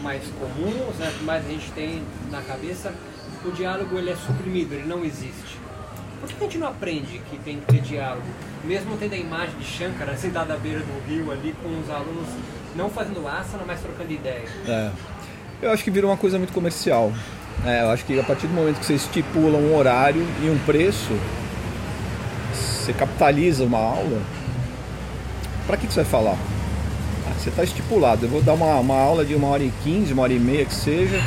[0.02, 2.94] mais comuns, né, que mais a gente tem na cabeça,
[3.46, 5.58] o diálogo ele é suprimido, ele não existe.
[6.20, 8.28] Por que a gente não aprende que tem que ter diálogo?
[8.66, 12.28] Mesmo tendo a imagem de Shankara sentado à beira do rio ali com os alunos
[12.76, 14.48] não fazendo asana, mas trocando ideia.
[14.68, 14.92] É.
[15.62, 17.12] Eu acho que virou uma coisa muito comercial.
[17.66, 20.58] É, eu acho que a partir do momento que você estipula um horário e um
[20.66, 21.14] preço,
[22.54, 24.22] você capitaliza uma aula,
[25.68, 26.38] para que, que você vai falar?
[27.28, 30.14] Ah, você está estipulado, eu vou dar uma, uma aula de uma hora e quinze,
[30.14, 31.22] uma hora e meia que seja,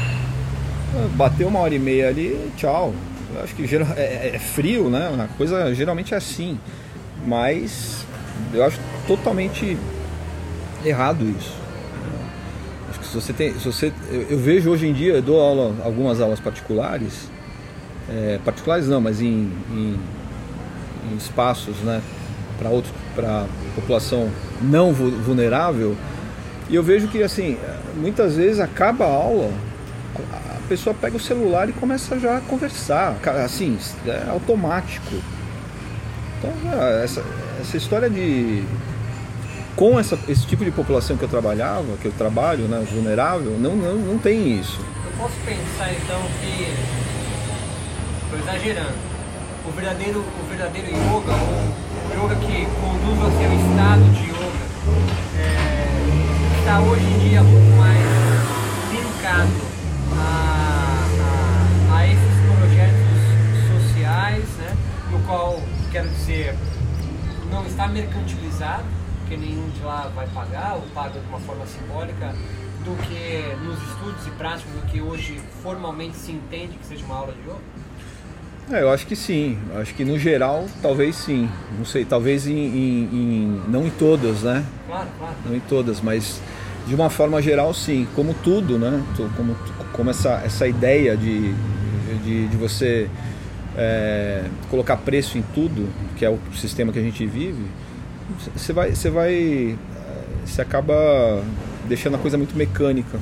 [1.14, 2.92] Bateu uma hora e meia ali, tchau.
[3.35, 5.09] Eu acho que geral, é, é, é, frio, né?
[5.25, 6.59] A coisa geralmente é assim.
[7.27, 8.05] Mas
[8.53, 9.79] eu acho totalmente
[10.85, 11.62] errado isso.
[13.12, 13.53] Se você tem.
[13.59, 17.29] Se você, eu, eu vejo hoje em dia, eu dou aula, algumas aulas particulares,
[18.09, 20.01] é, particulares não, mas em, em,
[21.11, 22.01] em espaços, né,
[22.59, 23.44] para outros, para
[23.75, 24.31] população
[24.62, 25.94] não vulnerável.
[26.70, 27.59] E eu vejo que assim,
[27.96, 29.53] muitas vezes acaba a aula,
[30.33, 35.16] a pessoa pega o celular e começa já a conversar, assim, é automático.
[36.38, 36.51] Então,
[37.03, 37.22] essa,
[37.61, 38.64] essa história de
[39.77, 43.75] com essa, esse tipo de população que eu trabalhava, que eu trabalho, né, vulnerável, não,
[43.75, 44.81] não, não tem isso.
[45.05, 46.75] Eu posso pensar então que,
[48.25, 49.13] estou exagerando,
[49.67, 54.63] o verdadeiro, o verdadeiro yoga, o yoga que conduz ao seu estado de yoga,
[55.39, 57.99] é, está hoje em dia muito mais
[58.93, 59.53] linkado
[60.19, 61.09] a,
[61.91, 64.77] a, a esses projetos sociais, né,
[65.11, 66.55] no qual, quero dizer,
[67.51, 69.02] não está mercantilizado,
[69.33, 72.35] porque nenhum de lá vai pagar ou paga de uma forma simbólica,
[72.85, 77.16] do que nos estudos e práticas do que hoje formalmente se entende que seja uma
[77.16, 77.59] aula de yoga?
[78.71, 79.59] É, eu acho que sim.
[79.73, 81.49] Eu acho que no geral, talvez sim.
[81.79, 84.64] Não sei, talvez em, em, em, não em todas, né?
[84.87, 85.35] Claro, claro.
[85.47, 86.40] Não em todas, mas
[86.87, 88.07] de uma forma geral, sim.
[88.14, 89.03] Como tudo, né?
[89.37, 89.57] Como,
[89.92, 91.55] como essa, essa ideia de,
[92.25, 93.09] de, de você
[93.77, 97.64] é, colocar preço em tudo, que é o sistema que a gente vive,
[98.55, 99.79] você vai, você vai,
[100.45, 101.43] você acaba
[101.89, 103.19] deixando a coisa muito mecânica.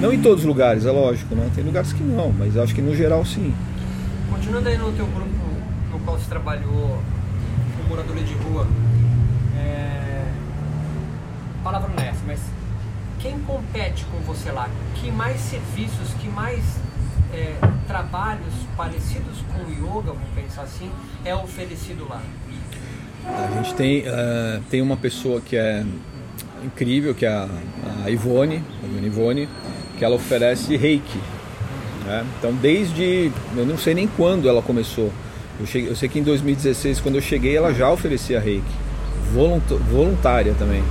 [0.00, 1.50] Não em todos os lugares, é lógico, né?
[1.54, 3.54] Tem lugares que não, mas acho que no geral sim.
[4.30, 5.30] Continuando aí no teu grupo
[5.92, 6.98] no qual você trabalhou
[7.76, 8.66] com moradores de rua,
[9.56, 10.24] é...
[11.62, 12.40] palavra não é mas
[13.18, 14.68] quem compete com você lá?
[14.96, 16.62] Que mais serviços, que mais
[17.32, 17.54] é,
[17.86, 20.90] trabalhos parecidos com o yoga, vamos pensar assim,
[21.24, 22.20] é oferecido lá?
[23.26, 25.84] A gente tem, uh, tem uma pessoa que é
[26.64, 27.48] incrível, que é a,
[28.04, 29.48] a Ivone, a Ivone,
[29.98, 31.18] que ela oferece reiki.
[32.04, 32.24] Né?
[32.38, 35.12] Então, desde, eu não sei nem quando ela começou.
[35.60, 38.64] Eu, cheguei, eu sei que em 2016, quando eu cheguei, ela já oferecia reiki,
[39.90, 40.82] voluntária também.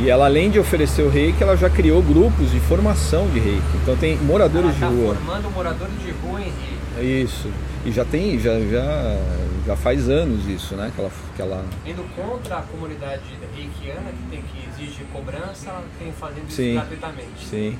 [0.00, 3.76] E ela, além de oferecer o reiki, ela já criou grupos de formação de reiki.
[3.82, 5.14] Então, tem moradores tá de rua.
[5.16, 7.24] formando moradores de rua em reiki.
[7.24, 7.48] Isso.
[7.84, 9.18] E já tem, já, já,
[9.66, 10.90] já faz anos isso, né?
[10.94, 11.64] Que ela, que ela...
[11.86, 13.22] Indo contra a comunidade
[13.54, 17.46] reikiana, que tem que exigir cobrança, ela tem fazendo sim, isso gratuitamente.
[17.46, 17.78] Sim,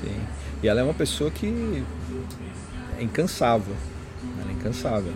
[0.00, 0.20] sim.
[0.62, 1.84] E ela é uma pessoa que
[2.98, 3.74] é incansável.
[4.40, 5.12] Ela é incansável.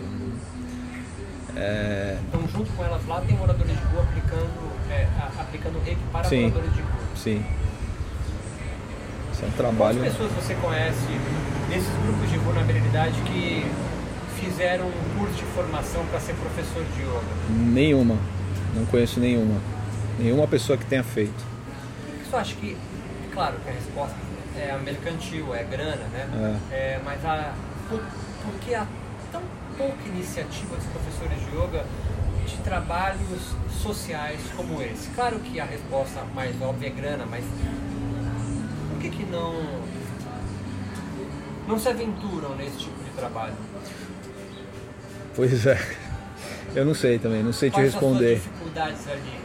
[1.55, 2.17] É...
[2.27, 5.07] Então, junto com elas lá, tem moradores de rua aplicando, é,
[5.39, 6.99] aplicando reiki para sim, moradores de rua.
[7.15, 7.45] Sim.
[9.33, 9.99] Isso é um trabalho.
[9.99, 11.07] Quantas pessoas você conhece
[11.69, 13.65] nesses grupos de vulnerabilidade que
[14.59, 17.21] fizeram um curso de formação para ser professor de yoga?
[17.49, 18.17] Nenhuma.
[18.75, 19.57] Não conheço nenhuma.
[20.19, 21.45] Nenhuma pessoa que tenha feito.
[22.25, 22.75] Você acha que,
[23.33, 24.17] claro que a resposta
[24.57, 26.59] é mercantil, é grana, né?
[26.71, 26.75] É.
[26.75, 27.53] É, mas a,
[27.87, 28.85] por, por que há
[29.31, 29.41] tão
[29.77, 31.85] pouca iniciativa dos professores de yoga
[32.45, 35.07] de trabalhos sociais como esse?
[35.15, 37.45] Claro que a resposta mais óbvia é grana, mas
[38.89, 39.55] por que, que não,
[41.65, 43.55] não se aventuram nesse tipo de trabalho?
[45.35, 45.79] Pois é.
[46.75, 48.39] Eu não sei também, não sei Quais te responder.
[48.39, 49.39] Quais dificuldades ali?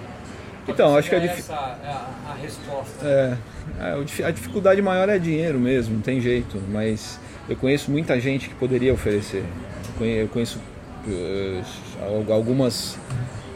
[0.66, 1.32] Então, acho que a, dif...
[1.32, 3.06] essa é a, a resposta.
[3.06, 6.60] É, a dificuldade maior é dinheiro mesmo, não tem jeito.
[6.70, 7.18] Mas
[7.48, 9.44] eu conheço muita gente que poderia oferecer.
[10.00, 10.58] Eu conheço
[11.06, 12.98] uh, algumas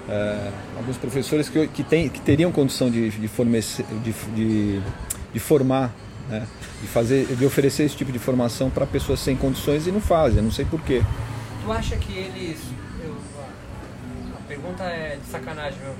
[0.08, 4.80] uh, alguns professores que, que, tem, que teriam condição de, de, fornecer, de, de,
[5.32, 5.94] de formar,
[6.28, 6.46] né?
[6.80, 10.42] de, fazer, de oferecer esse tipo de formação para pessoas sem condições e não fazem,
[10.42, 11.02] não sei porquê.
[11.68, 12.59] Tu acha que eles.
[13.04, 13.14] Eu,
[14.35, 15.94] a pergunta é de sacanagem, meu.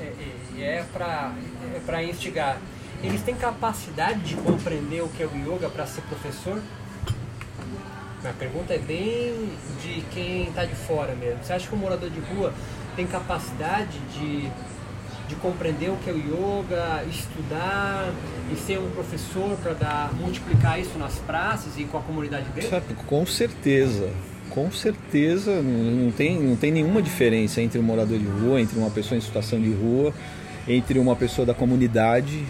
[0.00, 0.12] É,
[0.58, 1.32] é, é para
[1.72, 2.58] é pra instigar.
[3.00, 6.60] Eles têm capacidade de compreender o que é o yoga para ser professor?
[8.24, 11.44] A pergunta é bem de quem está de fora mesmo.
[11.44, 12.52] Você acha que o morador de rua
[12.96, 14.50] tem capacidade de,
[15.28, 18.12] de compreender o que é o yoga, estudar
[18.52, 22.96] e ser um professor para multiplicar isso nas praças e com a comunidade dele?
[23.06, 24.10] Com certeza
[24.54, 28.90] com certeza não tem, não tem nenhuma diferença entre um morador de rua, entre uma
[28.90, 30.12] pessoa em situação de rua,
[30.68, 32.44] entre uma pessoa da comunidade,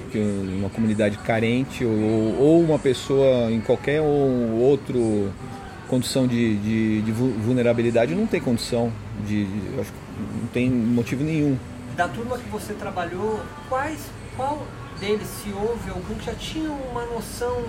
[0.58, 5.32] uma comunidade carente, ou, ou uma pessoa em qualquer ou outro
[5.88, 8.90] condição de, de, de vulnerabilidade, não tem condição,
[9.26, 11.56] de, não tem motivo nenhum.
[11.96, 14.00] Da turma que você trabalhou, quais,
[14.36, 14.66] qual
[14.98, 17.62] deles se houve algum que já tinha uma noção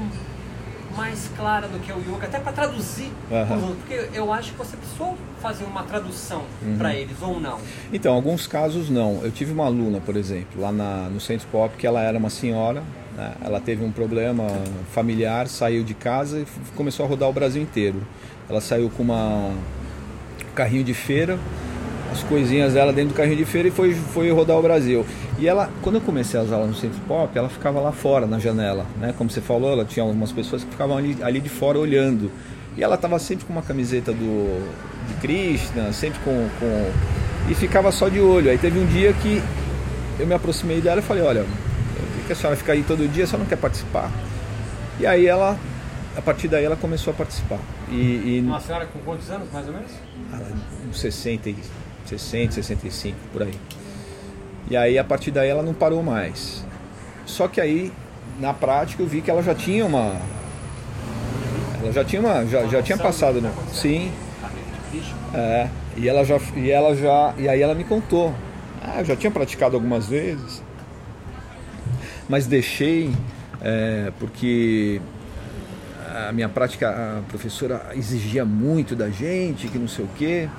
[0.96, 3.76] mais clara do que o yoga, até para traduzir, uhum.
[3.76, 6.78] porque eu acho que você precisou fazer uma tradução uhum.
[6.78, 7.60] para eles ou não.
[7.92, 9.22] Então, alguns casos não.
[9.24, 12.30] Eu tive uma aluna, por exemplo, lá na, no Centro Pop, que ela era uma
[12.30, 12.84] senhora,
[13.16, 13.34] Né?
[13.44, 14.48] Ela teve um problema
[14.92, 18.02] familiar, saiu de casa e começou a rodar o Brasil inteiro.
[18.50, 19.52] Ela saiu com uma
[20.54, 21.40] um carrinho de feira,
[22.14, 25.06] as coisinhas dela dentro do carrinho de feira e foi, foi rodar o Brasil.
[25.40, 28.38] E ela, quando eu comecei as aulas no Centro Pop, ela ficava lá fora na
[28.38, 29.14] janela, né?
[29.18, 32.32] Como você falou, ela tinha algumas pessoas que ficavam ali, ali de fora olhando.
[32.78, 34.64] E ela estava sempre com uma camiseta do
[35.08, 36.92] de Krishna, sempre com, com
[37.50, 38.50] e ficava só de olho.
[38.50, 39.42] Aí teve um dia que
[40.20, 41.46] eu me aproximei dela e falei, olha,
[42.26, 44.10] que a senhora fica aí todo dia, só não quer participar?
[45.00, 45.58] E aí ela,
[46.16, 47.60] a partir daí ela começou a participar.
[47.90, 48.44] E, e...
[48.46, 49.92] Uma senhora com quantos anos, mais ou menos?
[50.32, 50.40] Ah,
[50.90, 51.50] uns 60,
[52.06, 53.54] 60, 65, por aí.
[54.70, 56.66] E aí a partir daí ela não parou mais.
[57.26, 57.92] Só que aí,
[58.40, 60.16] na prática, eu vi que ela já tinha uma.
[61.82, 62.46] Ela já tinha uma.
[62.46, 63.52] Já, já tinha passado, né?
[63.72, 64.12] Sim.
[65.34, 65.68] É.
[65.98, 66.40] E ela já.
[66.56, 67.34] E ela já.
[67.38, 68.34] E aí ela me contou.
[68.82, 70.62] Ah, eu já tinha praticado algumas vezes
[72.28, 73.12] mas deixei
[73.62, 75.02] é, porque
[76.28, 80.50] a minha prática, a professora exigia muito da gente, que não sei o quê.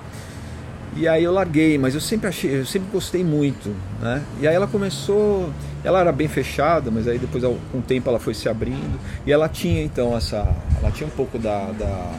[0.96, 4.22] E aí eu larguei, mas eu sempre achei, eu sempre gostei muito, né?
[4.40, 5.52] E aí ela começou,
[5.82, 9.32] ela era bem fechada, mas aí depois com o tempo ela foi se abrindo e
[9.32, 10.46] ela tinha então essa,
[10.80, 12.12] ela tinha um pouco da, da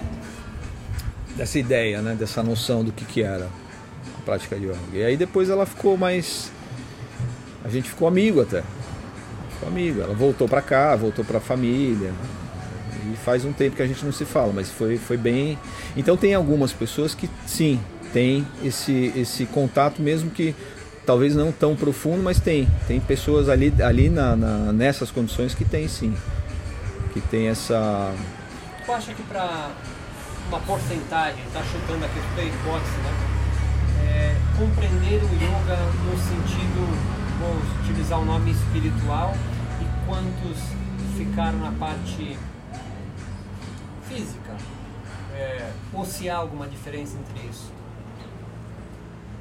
[1.38, 2.16] dessa ideia, né?
[2.16, 3.46] Dessa noção do que que era
[4.18, 4.78] a prática de yoga.
[4.94, 6.52] E aí depois ela ficou mais,
[7.64, 8.62] a gente ficou amigo até,
[9.62, 10.02] com amigo.
[10.02, 12.12] Ela voltou para cá, voltou para a família.
[13.12, 15.60] E faz um tempo que a gente não se fala, mas foi, foi bem.
[15.96, 17.80] Então tem algumas pessoas que sim,
[18.16, 20.56] tem esse, esse contato, mesmo que
[21.06, 22.66] talvez não tão profundo, mas tem.
[22.88, 26.16] Tem pessoas ali, ali na, na nessas condições que tem sim.
[27.12, 28.14] Que tem essa.
[28.86, 29.70] Tu acha que para
[30.48, 33.14] uma porcentagem, tá chutando aqui a hipótese, né?
[34.08, 35.76] É, compreender o yoga
[36.06, 39.36] no sentido vou utilizar o nome espiritual
[39.82, 40.58] e quantos
[41.18, 42.38] ficaram na parte
[44.08, 44.56] física?
[45.34, 47.76] É, ou se há alguma diferença entre isso?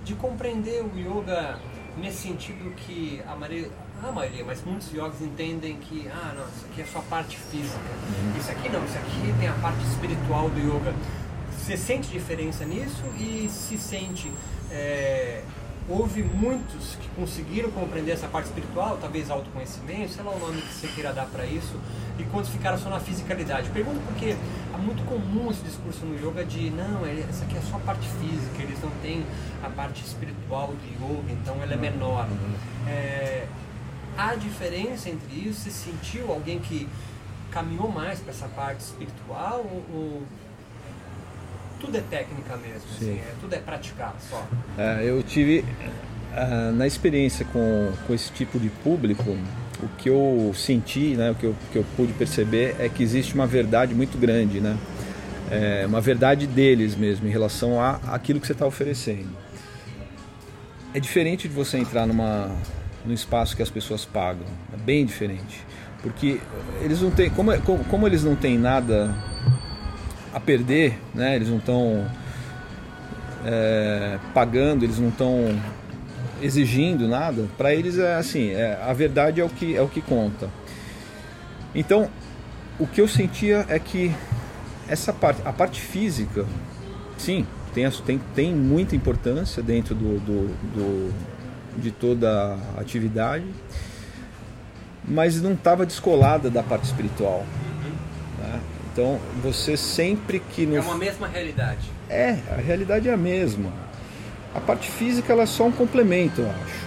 [0.05, 1.59] De compreender o yoga
[1.97, 3.71] nesse sentido que a maioria,
[4.03, 7.37] a maioria, mas muitos yogis entendem que, ah, não, isso aqui é só a parte
[7.39, 7.79] física.
[7.79, 8.39] Uhum.
[8.39, 10.95] Isso aqui não, isso aqui tem a parte espiritual do yoga.
[11.57, 14.31] Você sente diferença nisso e se sente
[14.71, 15.43] é,
[15.89, 20.73] houve muitos que conseguiram compreender essa parte espiritual, talvez autoconhecimento, sei lá o nome que
[20.73, 21.79] você queira dar para isso,
[22.19, 23.69] e quantos ficaram só na fisicalidade.
[23.71, 24.37] Pergunto porque
[24.75, 28.09] é muito comum esse discurso no yoga de não, essa aqui é só a parte
[28.09, 29.25] física, eles não têm
[29.63, 32.27] a parte espiritual do yoga, então ela é menor.
[32.87, 33.47] É,
[34.17, 35.61] há diferença entre isso?
[35.61, 36.89] Você sentiu alguém que
[37.51, 40.23] caminhou mais para essa parte espiritual ou
[41.81, 44.47] tudo é técnica mesmo, assim, é, tudo é praticar só.
[44.79, 45.65] É, eu tive
[46.33, 49.37] uh, na experiência com, com esse tipo de público,
[49.83, 53.35] o que eu senti, né, o que eu, que eu pude perceber é que existe
[53.35, 54.77] uma verdade muito grande, né?
[55.51, 59.29] É, uma verdade deles mesmo em relação a aquilo que você está oferecendo.
[60.95, 62.51] É diferente de você entrar numa
[63.05, 65.63] num espaço que as pessoas pagam, é bem diferente,
[66.03, 66.41] porque
[66.81, 67.53] eles não têm como,
[67.85, 69.15] como eles não têm nada
[70.35, 71.37] a perder, né?
[71.37, 72.05] Eles não estão
[73.47, 75.57] é, pagando, eles não estão
[76.43, 77.47] exigindo nada.
[77.57, 80.51] Para eles é assim, é, a verdade é o que é o que conta.
[81.73, 82.11] Então,
[82.79, 84.13] o que eu sentia é que
[84.89, 86.45] essa parte, a parte física,
[87.17, 91.15] sim, tem, tem, tem muita importância dentro do, do, do
[91.77, 93.47] de toda a atividade,
[95.07, 97.45] mas não estava descolada da parte espiritual.
[98.95, 100.65] Então, você sempre que...
[100.65, 100.77] No...
[100.77, 101.91] É uma mesma realidade.
[102.09, 103.73] É, a realidade é a mesma.
[104.55, 106.87] A parte física ela é só um complemento, eu acho.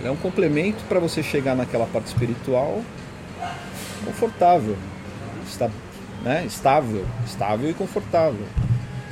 [0.00, 2.82] Ela é um complemento para você chegar naquela parte espiritual
[4.04, 4.76] confortável,
[5.46, 5.70] está,
[6.24, 6.44] né?
[6.44, 8.46] estável, estável e confortável.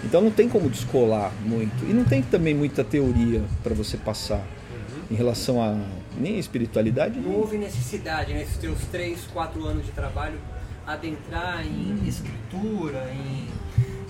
[0.04, 1.88] Então não tem como descolar muito.
[1.88, 5.02] E não tem também muita teoria para você passar uhum.
[5.12, 5.78] em relação a
[6.18, 7.20] nem a espiritualidade.
[7.20, 7.38] Não nem...
[7.38, 10.40] houve necessidade nesses teus 3, 4 anos de trabalho
[10.92, 13.48] adentrar em escritura, em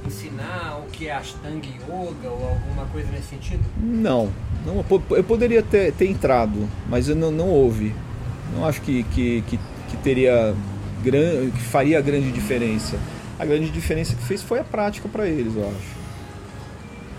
[0.07, 3.65] ensinar o que é Ashtanga Yoga ou alguma coisa nesse sentido?
[3.77, 4.33] Não,
[4.67, 7.95] não eu poderia ter, ter entrado, mas não, não houve.
[8.55, 9.59] Não acho que, que, que,
[9.89, 10.55] que teria
[11.03, 12.99] que faria grande diferença.
[13.39, 16.03] A grande diferença que fez foi a prática para eles, eu acho.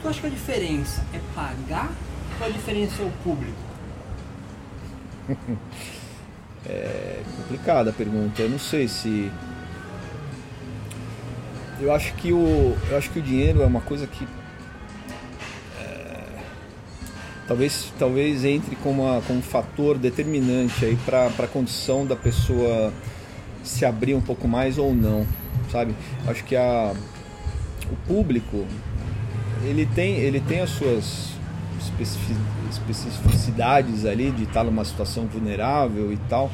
[0.01, 1.91] Tu acha que a diferença é pagar
[2.39, 3.57] ou a diferença é o público?
[6.65, 8.41] É complicada a pergunta.
[8.41, 9.29] Eu não sei se.
[11.79, 14.27] Eu acho que o, eu acho que o dinheiro é uma coisa que.
[15.79, 16.23] É...
[17.47, 22.93] talvez, talvez entre como, como um fator determinante aí para a condição da pessoa
[23.63, 25.25] se abrir um pouco mais ou não,
[25.71, 25.95] sabe?
[26.27, 26.93] Acho que a,
[27.91, 28.65] o público
[29.63, 31.33] ele tem, ele tem as suas
[32.71, 36.51] especificidades ali de estar numa situação vulnerável e tal.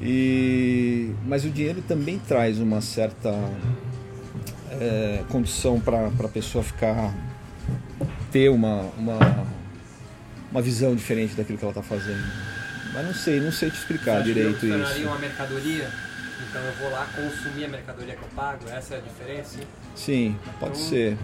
[0.00, 3.30] E, mas o dinheiro também traz uma certa
[4.80, 7.12] é, condição para a pessoa ficar
[8.30, 9.46] ter uma, uma,
[10.50, 12.22] uma visão diferente daquilo que ela está fazendo.
[12.92, 15.06] Mas não sei, não sei te explicar Você direito que eu isso.
[15.06, 15.88] uma mercadoria,
[16.48, 19.58] então eu vou lá consumir a mercadoria que eu pago, essa é a diferença?
[19.94, 21.18] Sim, pode então, ser.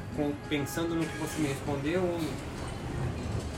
[0.48, 2.02] Pensando no que você me respondeu,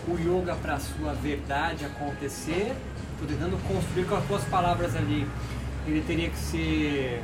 [0.09, 2.73] o yoga para a sua verdade acontecer,
[3.13, 5.27] estou tentando construir com as suas palavras ali,
[5.87, 7.23] ele teria que ser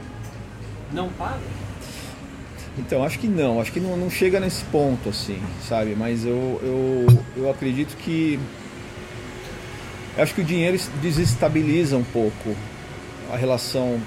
[0.92, 1.40] não pago?
[2.78, 5.94] Então, acho que não, acho que não, não chega nesse ponto assim, sabe?
[5.96, 7.06] Mas eu, eu,
[7.36, 8.38] eu acredito que.
[10.16, 12.54] Eu acho que o dinheiro desestabiliza um pouco
[13.32, 13.98] a relação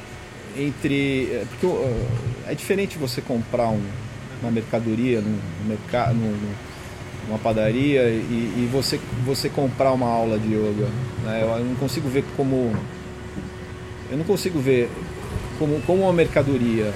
[0.56, 1.30] entre.
[1.32, 1.68] É, porque
[2.48, 3.82] é diferente você comprar um,
[4.42, 6.16] uma mercadoria no mercado.
[7.28, 10.88] Numa padaria e, e, você, você comprar uma aula de yoga.
[11.24, 11.42] Né?
[11.44, 12.72] Eu não consigo ver como.
[14.12, 14.90] Eu não consigo ver
[15.60, 16.92] como, como uma mercadoria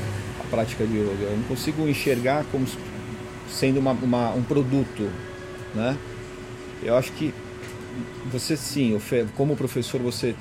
[0.53, 1.23] prática de yoga.
[1.23, 2.67] Eu não consigo enxergar como
[3.49, 5.09] sendo uma, uma, um produto,
[5.73, 5.97] né?
[6.83, 7.33] Eu acho que
[8.31, 8.99] você sim,
[9.35, 10.35] como professor você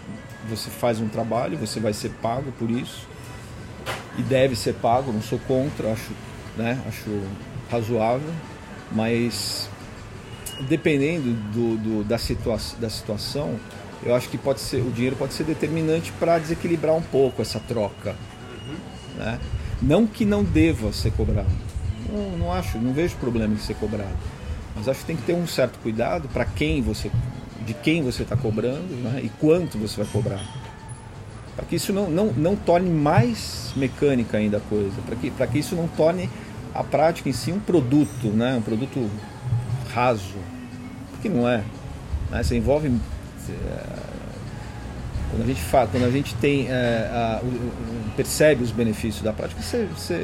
[0.48, 3.06] você faz um trabalho, você vai ser pago por isso
[4.18, 5.12] e deve ser pago.
[5.12, 6.10] Não sou contra, acho,
[6.56, 6.78] né?
[6.86, 7.22] Acho
[7.70, 8.28] razoável,
[8.90, 9.70] mas
[10.68, 13.58] dependendo do, do da, situa da situação,
[14.02, 17.58] eu acho que pode ser o dinheiro pode ser determinante para desequilibrar um pouco essa
[17.60, 18.14] troca,
[19.16, 19.38] né?
[19.82, 21.50] Não que não deva ser cobrado.
[22.08, 24.16] Não, não acho, não vejo problema em ser cobrado.
[24.76, 27.10] Mas acho que tem que ter um certo cuidado para quem você,
[27.66, 29.20] de quem você está cobrando né?
[29.24, 30.40] e quanto você vai cobrar.
[31.56, 35.58] Para que isso não, não, não torne mais mecânica ainda a coisa, para que, que
[35.58, 36.30] isso não torne
[36.74, 38.56] a prática em si um produto, né?
[38.56, 39.10] um produto
[39.92, 40.36] raso.
[41.10, 41.64] Porque não é.
[42.30, 42.42] Né?
[42.42, 43.52] Você envolve é,
[45.32, 49.32] quando a gente fala, quando a gente tem é, a, o, percebe os benefícios da
[49.32, 50.22] prática, você, você,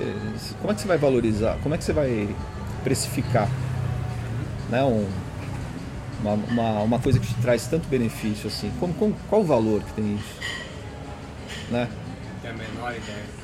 [0.60, 1.56] como é que você vai valorizar?
[1.62, 2.28] Como é que você vai
[2.84, 3.48] precificar?
[4.68, 4.84] Né?
[4.84, 5.08] Um,
[6.20, 8.70] uma, uma, uma, coisa que te traz tanto benefício assim.
[8.78, 10.34] Como, como, qual o valor que tem isso?
[11.70, 11.88] Né?
[12.42, 13.38] Tem a menor ideia.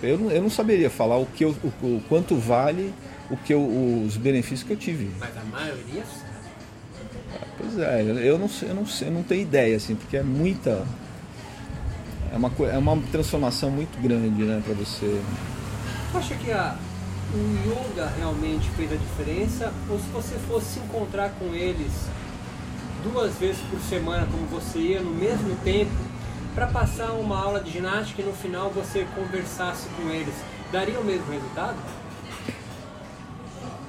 [0.00, 2.94] Eu não, eu não saberia falar o, que eu, o, o quanto vale
[3.30, 3.62] o que eu,
[4.06, 5.10] os benefícios que eu tive.
[5.18, 6.04] Mas a maioria
[7.74, 10.84] Pois é, eu não, eu não, eu não tenho ideia, assim, porque é muita.
[12.30, 15.20] É uma, é uma transformação muito grande, né, para você.
[16.12, 16.76] Você acha que a,
[17.34, 19.72] o yoga realmente fez a diferença?
[19.88, 21.92] Ou se você fosse se encontrar com eles
[23.02, 25.92] duas vezes por semana, como você ia no mesmo tempo,
[26.54, 30.34] para passar uma aula de ginástica e no final você conversasse com eles,
[30.70, 31.76] daria o mesmo resultado?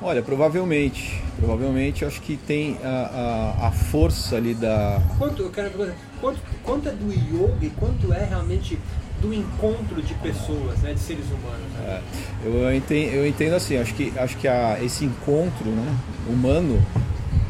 [0.04, 1.22] Olha, provavelmente.
[1.38, 5.01] Provavelmente acho que tem a, a, a força ali da.
[5.18, 8.78] Quanto, eu quero quanto, quanto é do yoga e quanto é realmente
[9.22, 11.72] do encontro de pessoas, né, de seres humanos?
[11.74, 12.01] Né?
[12.43, 15.97] É, eu, entendo, eu entendo assim, acho que, acho que a, esse encontro né,
[16.28, 16.82] humano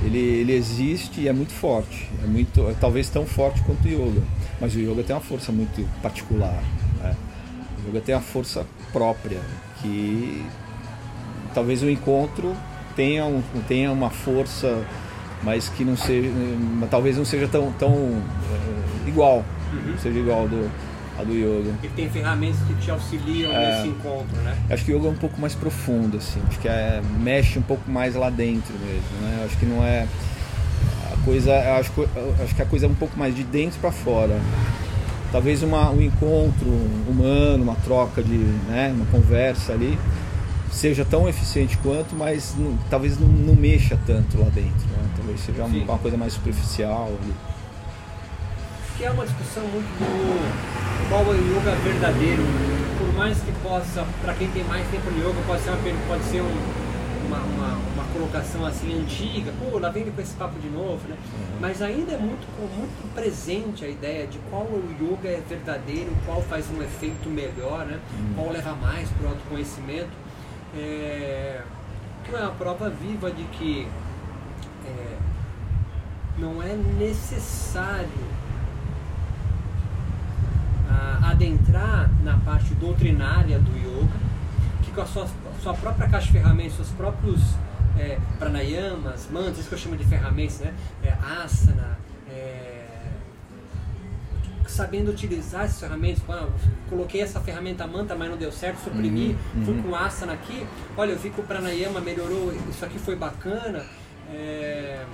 [0.04, 2.08] ele, ele existe e é muito forte.
[2.24, 4.22] É muito, é talvez tão forte quanto o yoga.
[4.62, 6.62] Mas o yoga tem uma força muito particular.
[7.00, 7.16] Né?
[7.84, 9.40] O yoga tem a força própria
[9.82, 10.46] que
[11.54, 12.56] talvez o encontro
[12.96, 14.84] tenha, um, tenha uma força,
[15.44, 16.30] mas que não seja,
[16.90, 19.44] talvez não seja tão, tão uh, igual,
[19.74, 19.98] uhum.
[19.98, 20.70] seja igual do,
[21.20, 21.74] a do yoga.
[21.84, 24.56] Ele tem ferramentas que te auxiliam é, nesse encontro, né?
[24.70, 27.64] Acho que o yoga é um pouco mais profundo, assim, acho que é, mexe um
[27.64, 29.44] pouco mais lá dentro mesmo, né?
[29.46, 30.08] Acho que não é
[31.12, 31.92] a coisa, acho,
[32.44, 34.40] acho que a coisa é um pouco mais de dentro para fora.
[35.32, 36.70] Talvez uma, um encontro
[37.10, 39.98] humano, uma troca de, né, uma conversa ali,
[40.74, 44.88] seja tão eficiente quanto, mas não, talvez não, não, mexa tanto lá dentro.
[44.88, 45.10] Né?
[45.16, 47.12] Talvez seja uma, uma, coisa mais superficial.
[48.98, 52.44] Que é uma discussão muito do qual é o yoga verdadeiro.
[52.98, 56.24] Por mais que possa, para quem tem mais tempo no yoga, pode ser, uma, pode
[56.26, 56.84] ser um,
[57.28, 61.16] uma, uma, uma, colocação assim antiga, pô, lá vem com esse papo de novo, né?
[61.16, 61.58] Uhum.
[61.62, 62.48] Mas ainda é muito,
[62.78, 67.86] muito presente a ideia de qual o yoga é verdadeiro, qual faz um efeito melhor,
[67.86, 68.00] né?
[68.18, 68.34] Uhum.
[68.36, 70.23] Qual leva mais para o autoconhecimento
[70.76, 71.62] é,
[72.32, 73.88] é uma prova viva de que
[74.86, 75.18] é,
[76.38, 78.10] não é necessário
[80.90, 84.20] a, adentrar na parte doutrinária do yoga,
[84.84, 85.28] que com a sua,
[85.62, 87.42] sua própria caixa de ferramentas, seus próprios
[87.98, 90.74] é, pranayamas, mantras, isso que eu chamo de ferramentas, né?
[91.04, 91.98] É, asana,
[94.74, 96.22] sabendo utilizar essas ferramentas.
[96.26, 96.52] Quando
[96.90, 99.84] coloquei essa ferramenta manta, mas não deu certo, suprimi, uhum, fui uhum.
[99.84, 100.66] com asana aqui.
[100.98, 103.86] Olha, eu vi que o pranayama melhorou, isso aqui foi bacana.
[104.32, 105.06] É,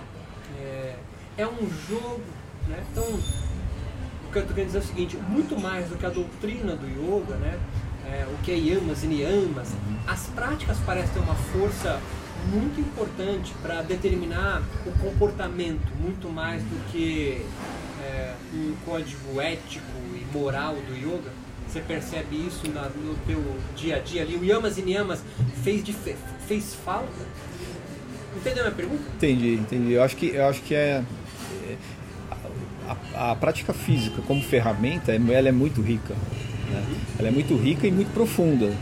[0.60, 0.96] é,
[1.38, 2.22] é um jogo,
[2.68, 2.84] né?
[2.92, 6.10] Então, o que eu estou querendo dizer é o seguinte: muito mais do que a
[6.10, 7.60] doutrina do yoga, né?
[8.06, 9.98] É, o que é yamas e niyamas, uhum.
[10.08, 12.02] as práticas parecem ter uma força
[12.48, 17.46] muito importante para determinar o comportamento, muito mais do que
[18.20, 21.32] é, um código ético e moral do yoga.
[21.68, 23.44] Você percebe isso na, no teu
[23.76, 24.36] dia a dia ali?
[24.36, 25.24] O yamas e niyamas
[25.64, 25.84] fez,
[26.48, 27.28] fez falta?
[28.36, 29.04] Entendeu a minha pergunta?
[29.16, 29.94] Entendi, entendi.
[29.94, 31.04] Eu acho que, eu acho que é,
[31.68, 31.78] é
[33.14, 36.16] a, a, prática física como ferramenta, ela é muito rica.
[36.70, 37.02] Né?
[37.20, 38.74] Ela é muito rica e muito profunda.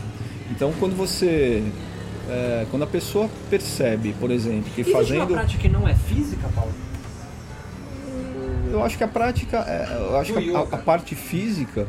[0.50, 1.62] Então, quando você
[2.28, 5.20] é, quando a pessoa percebe, por exemplo, que Existe fazendo.
[5.20, 6.72] uma prática que não é física, Paulo?
[8.72, 11.86] Eu acho que a prática, é, eu acho que a, a, parte física,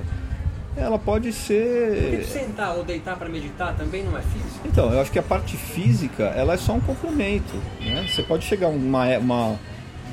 [0.75, 2.09] ela pode ser.
[2.09, 4.61] Porque sentar ou deitar para meditar também não é físico?
[4.65, 7.55] Então, eu acho que a parte física, ela é só um complemento.
[7.79, 8.07] Né?
[8.09, 9.59] Você pode chegar uma, uma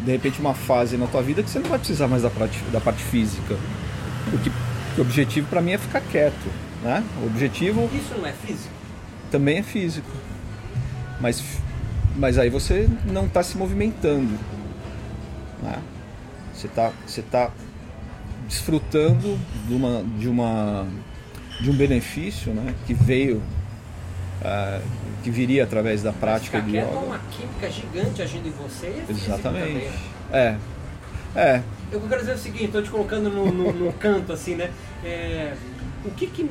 [0.04, 2.58] de repente uma fase na tua vida que você não vai precisar mais da parte,
[2.72, 3.56] da parte física.
[4.30, 4.50] Porque
[4.98, 6.50] o objetivo para mim é ficar quieto.
[6.82, 7.02] Né?
[7.22, 7.88] O objetivo.
[7.94, 8.76] Isso não é físico?
[9.30, 10.10] também é físico.
[11.20, 11.42] Mas,
[12.16, 14.38] mas aí você não está se movimentando.
[15.62, 15.78] Né?
[16.57, 17.50] Você está você tá
[18.48, 20.86] desfrutando de, uma, de, uma,
[21.61, 23.38] de um benefício né, que veio,
[24.40, 24.82] uh,
[25.22, 26.80] que viria através da prática de yoga.
[26.80, 28.86] É uma química gigante agindo em você.
[28.86, 29.84] É Exatamente.
[29.84, 29.92] Né?
[30.32, 30.57] É.
[31.34, 31.62] É.
[31.92, 34.70] Eu quero dizer o seguinte, estou te colocando no, no, no, canto assim, né?
[35.04, 35.54] É,
[36.04, 36.48] o que, que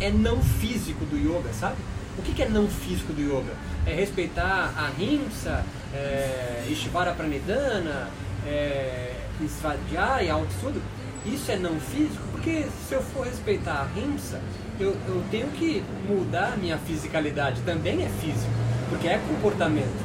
[0.00, 1.76] é não físico do yoga, sabe?
[2.18, 3.52] O que, é não físico do yoga?
[3.86, 8.08] É respeitar a Himsa, é, Ishvara Pranidhana,
[8.46, 10.80] é, Svadhyaya, Autoestudo?
[11.24, 12.22] Isso é não físico?
[12.32, 14.40] Porque se eu for respeitar a Himsa,
[14.78, 17.60] eu, eu tenho que mudar a minha fisicalidade.
[17.62, 18.52] Também é físico,
[18.88, 20.04] porque é comportamento.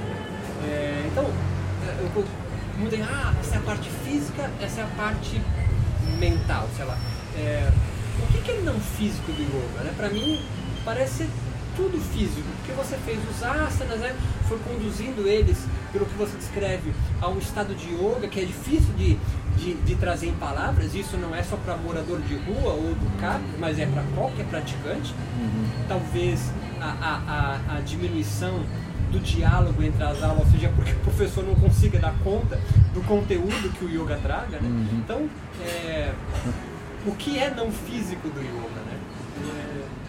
[0.64, 2.28] É, então, eu, eu
[2.80, 5.42] mudei, ah, essa é a parte física, essa é a parte
[6.20, 6.98] mental, sei lá.
[7.38, 7.72] É,
[8.24, 9.84] o que, que é não físico do yoga?
[9.84, 9.94] Né?
[9.96, 10.42] Para mim,
[10.84, 11.28] parece
[11.76, 14.16] tudo físico, porque você fez os asanas, né?
[14.52, 16.92] foi conduzindo eles, pelo que você descreve,
[17.22, 19.18] a um estado de yoga que é difícil de,
[19.56, 20.94] de, de trazer em palavras.
[20.94, 24.46] Isso não é só para morador de rua ou do CAP, mas é para qualquer
[24.48, 25.14] praticante.
[25.40, 25.70] Uhum.
[25.88, 26.52] Talvez
[26.82, 28.62] a, a, a, a diminuição
[29.10, 32.60] do diálogo entre as aulas, seja porque o professor não consiga dar conta
[32.94, 34.60] do conteúdo que o yoga traga.
[34.60, 34.68] Né?
[34.68, 35.00] Uhum.
[35.00, 35.30] Então,
[35.66, 36.12] é,
[37.06, 38.82] o que é não físico do yoga?
[38.86, 39.00] Né?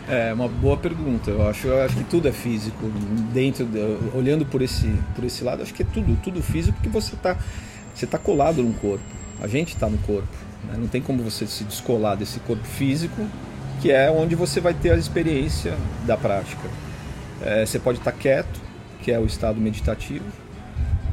[0.09, 1.31] É uma boa pergunta.
[1.31, 2.91] Eu acho, eu acho que tudo é físico.
[3.33, 3.79] Dentro, de,
[4.15, 7.37] olhando por esse, por esse lado, acho que é tudo, tudo físico porque você está
[7.95, 9.05] você tá colado no corpo.
[9.41, 10.29] A gente está no corpo.
[10.65, 10.77] Né?
[10.79, 13.27] Não tem como você se descolar desse corpo físico,
[13.81, 15.77] que é onde você vai ter a experiência
[16.07, 16.69] da prática.
[17.41, 18.61] É, você pode estar tá quieto,
[19.03, 20.25] que é o estado meditativo,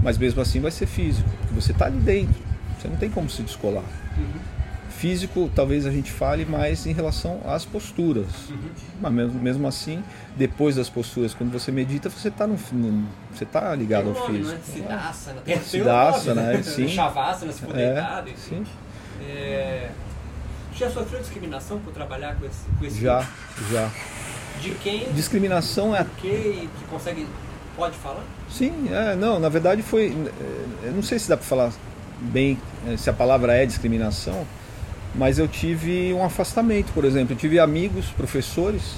[0.02, 2.42] mas mesmo assim vai ser físico, porque você está ali dentro.
[2.80, 3.84] Você não tem como se descolar.
[4.18, 4.59] Uhum
[5.00, 8.50] físico talvez a gente fale mais em relação às posturas.
[8.50, 8.70] Uhum.
[9.00, 10.04] Mas mesmo, mesmo assim,
[10.36, 14.50] depois das posturas, quando você medita, você está você tá ligado ao físico.
[14.50, 14.60] Né?
[14.66, 16.64] Siddhasana, tem Siddhasana, né?
[16.64, 16.88] Sim.
[16.90, 18.32] Shavasana, se for é, deitado.
[18.38, 18.66] Sim.
[19.22, 19.90] É...
[20.76, 23.74] Já sofreu discriminação por trabalhar com esse, com esse Já, tipo?
[23.74, 23.90] já.
[24.62, 25.12] De quem?
[25.14, 26.06] Discriminação é.
[26.18, 27.26] Que, que consegue.
[27.76, 28.24] Pode falar?
[28.50, 30.14] Sim, é, não, na verdade foi.
[30.84, 31.72] Eu não sei se dá para falar
[32.20, 32.58] bem
[32.98, 34.46] se a palavra é discriminação,
[35.16, 37.34] mas eu tive um afastamento, por exemplo.
[37.34, 38.96] Eu tive amigos, professores,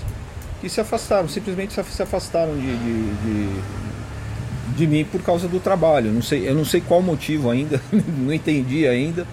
[0.59, 6.12] que se afastaram, simplesmente se afastaram de, de, de, de mim por causa do trabalho.
[6.12, 9.26] Não sei, eu não sei qual motivo ainda, não entendi ainda,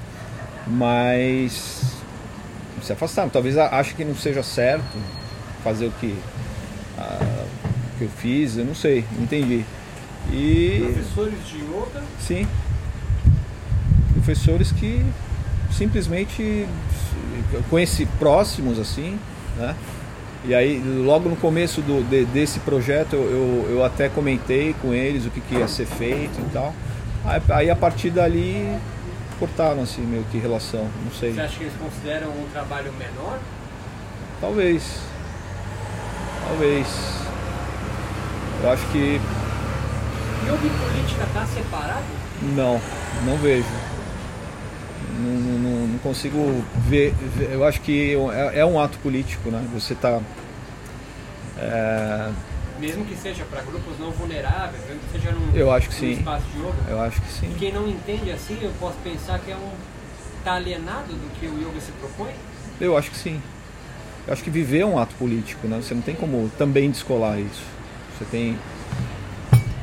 [0.67, 1.83] mas
[2.83, 3.29] se afastaram.
[3.29, 4.97] Talvez ache que não seja certo
[5.63, 6.17] fazer o que,
[6.97, 7.45] a,
[7.99, 9.65] que eu fiz, eu não sei, não entendi.
[10.33, 12.03] E, professores de yoga?
[12.21, 12.47] Sim.
[14.15, 15.05] Professores que
[15.71, 16.67] simplesmente
[17.71, 19.19] conheci próximos assim,
[19.57, 19.75] né?
[20.45, 25.27] E aí, logo no começo do, de, desse projeto, eu, eu, até comentei com eles
[25.27, 26.73] o que, que ia ser feito e tal.
[27.25, 28.79] Aí, aí, a partir dali
[29.39, 31.33] cortaram assim meio que relação, não sei.
[31.33, 33.39] Você acha que eles consideram um trabalho menor?
[34.41, 35.01] Talvez.
[36.49, 36.87] Talvez.
[38.63, 39.21] Eu acho que.
[40.45, 42.05] E política está separado?
[42.55, 42.81] Não,
[43.27, 43.88] não vejo
[45.19, 47.15] não, não, não consigo ver,
[47.51, 49.65] Eu acho que é, é, um ato político, né?
[49.73, 50.21] Você está
[51.59, 52.31] é,
[52.79, 56.13] Mesmo que seja para grupos não vulneráveis, mesmo que seja num, eu acho que sim.
[56.13, 56.91] espaço de yoga.
[56.91, 57.51] Eu acho que sim.
[57.51, 59.71] E quem não entende assim, eu posso pensar que é um
[60.45, 62.33] tá alienado do que o yoga se propõe?
[62.81, 63.43] Eu acho que sim.
[64.27, 65.81] Eu acho que viver é um ato político, né?
[65.83, 67.65] Você não tem como também descolar isso.
[68.17, 68.59] Você tem.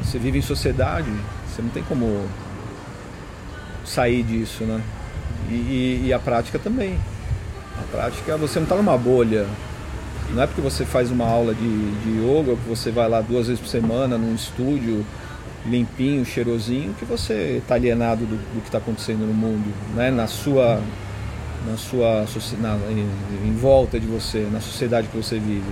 [0.02, 1.12] Você vive em sociedade,
[1.48, 2.26] você não tem como
[3.84, 4.82] sair disso, né?
[5.50, 6.98] E, e, e a prática também.
[7.80, 9.46] A prática, você não está numa bolha.
[10.32, 13.22] Não é porque você faz uma aula de, de yoga ou que você vai lá
[13.22, 15.06] duas vezes por semana num estúdio
[15.66, 20.12] limpinho, cheirosinho, que você está alienado do, do que está acontecendo no mundo, né?
[20.12, 20.82] Na sua,
[21.66, 22.26] na sua,
[22.60, 23.10] na, em,
[23.48, 25.70] em, volta de você, na sociedade que você vive.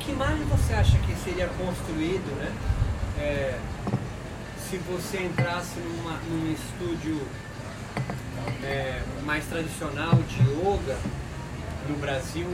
[0.00, 2.52] Que imagem você acha que seria construído, né?
[3.18, 3.58] É,
[4.68, 7.20] se você entrasse numa, num estúdio
[8.62, 10.96] é, mais tradicional de yoga
[11.88, 12.48] no Brasil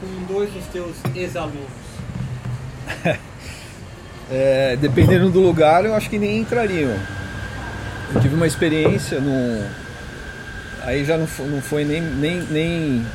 [0.00, 1.68] com dois dos teus ex-alunos?
[4.30, 6.96] é, dependendo do lugar, eu acho que nem entrariam.
[8.14, 9.18] Eu tive uma experiência.
[10.82, 13.06] Aí já não foi, não foi nem, nem, nem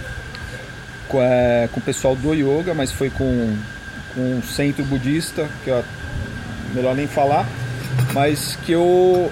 [1.08, 3.58] com, é, com o pessoal do yoga, mas foi com,
[4.14, 5.84] com um centro budista, que é
[6.74, 7.48] melhor nem falar,
[8.14, 9.32] mas que eu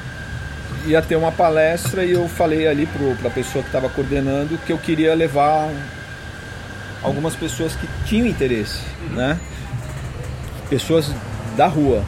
[0.85, 4.71] ia ter uma palestra e eu falei ali para a pessoa que estava coordenando que
[4.71, 5.69] eu queria levar
[7.01, 9.39] algumas pessoas que tinham interesse, né?
[10.69, 11.11] Pessoas
[11.55, 12.03] da rua.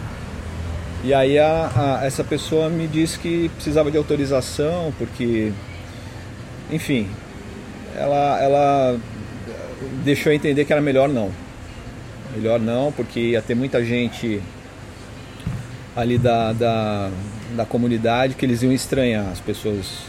[1.03, 5.53] E aí a, a, essa pessoa me disse que precisava de autorização, porque,
[6.69, 7.09] enfim,
[7.95, 8.99] ela, ela
[10.03, 11.31] deixou entender que era melhor não.
[12.35, 14.41] Melhor não, porque ia ter muita gente
[15.95, 17.09] ali da, da,
[17.55, 20.03] da comunidade que eles iam estranhar as pessoas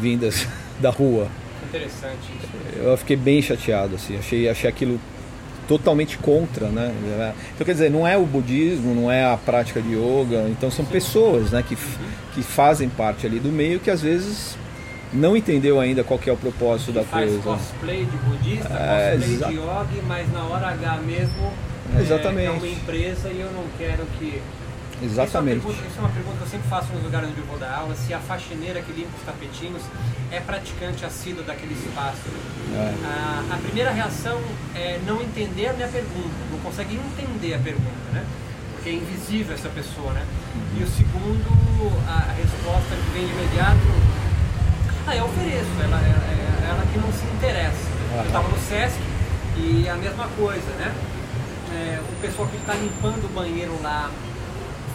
[0.00, 0.46] vindas
[0.80, 1.28] da rua.
[1.68, 2.78] Interessante isso.
[2.78, 5.00] Eu fiquei bem chateado, assim, achei, achei aquilo
[5.66, 6.92] totalmente contra, né?
[7.54, 10.84] Então quer dizer, não é o budismo, não é a prática de yoga, então são
[10.84, 11.76] pessoas, né, que,
[12.34, 14.58] que fazem parte ali do meio que às vezes
[15.10, 17.42] não entendeu ainda qual é o propósito que da faz coisa.
[17.42, 21.52] cosplay de budista, é, cosplay de yoga, mas na hora H mesmo
[22.00, 22.40] Exatamente.
[22.40, 24.40] É, é uma empresa e eu não quero que
[25.02, 25.58] Exatamente.
[25.58, 27.46] Isso é, pergunta, isso é, uma pergunta que eu sempre faço nos lugares onde eu
[27.46, 29.82] vou dar aula, se a faxineira que limpa os tapetinhos
[30.30, 32.28] é praticante assíduo daquele espaço.
[32.74, 32.94] É.
[33.04, 34.40] A, a, primeira reação
[34.74, 38.24] é não entender a minha pergunta, não consegue entender a pergunta, né?
[38.74, 40.24] Porque é invisível essa pessoa, né?
[40.54, 40.80] Uhum.
[40.80, 43.78] E o segundo, a, resposta que vem de imediato,
[45.06, 47.88] ah, eu ofereço, ela, ela, é, ela que não se interessa.
[48.12, 48.18] Uhum.
[48.18, 48.98] Eu estava no Sesc
[49.56, 50.94] e a mesma coisa, né?
[51.72, 54.10] É, o pessoal que está limpando o banheiro lá,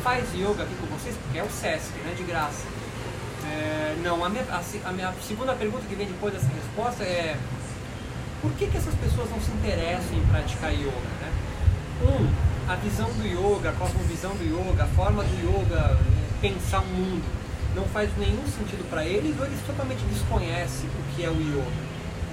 [0.04, 1.16] faz yoga aqui com vocês?
[1.16, 2.14] Porque é o SESC, né?
[2.16, 2.64] De graça.
[3.46, 7.38] É, não, a minha, a, a, minha segunda pergunta que vem depois dessa resposta é
[8.42, 10.92] por que, que essas pessoas não se interessam em praticar yoga?
[10.92, 11.32] Né?
[12.04, 15.98] Um, a visão do yoga, a cosmovisão do yoga, a forma do yoga
[16.42, 17.26] pensar o mundo
[17.76, 21.90] não faz nenhum sentido para eles ou eles totalmente desconhecem o que é o yoga?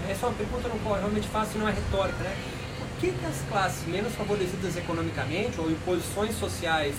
[0.09, 2.37] Essa é uma pergunta no qual eu realmente faço e não é retórica, né?
[2.79, 6.95] Por que, que as classes menos favorecidas economicamente ou em posições sociais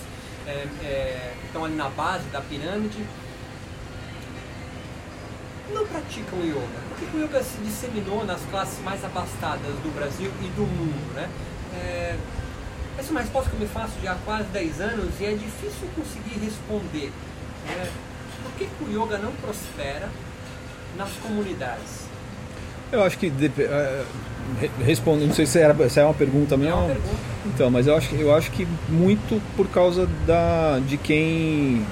[0.48, 3.04] é, é, que estão ali na base da pirâmide,
[5.72, 6.60] não praticam yoga.
[6.88, 11.14] Por que o yoga se disseminou nas classes mais abastadas do Brasil e do mundo?
[11.14, 11.28] Né?
[11.74, 12.16] É,
[12.98, 15.32] essa é uma resposta que eu me faço já há quase 10 anos e é
[15.32, 17.12] difícil conseguir responder.
[17.66, 17.90] Né?
[18.42, 20.08] Por que, que o yoga não prospera
[20.96, 22.08] nas comunidades?
[22.90, 26.72] Eu acho que uh, respondo, não sei se, era, se é uma pergunta mesmo.
[26.72, 27.37] É uma pergunta.
[27.54, 31.84] Então, mas eu acho, eu acho que muito por causa da, de quem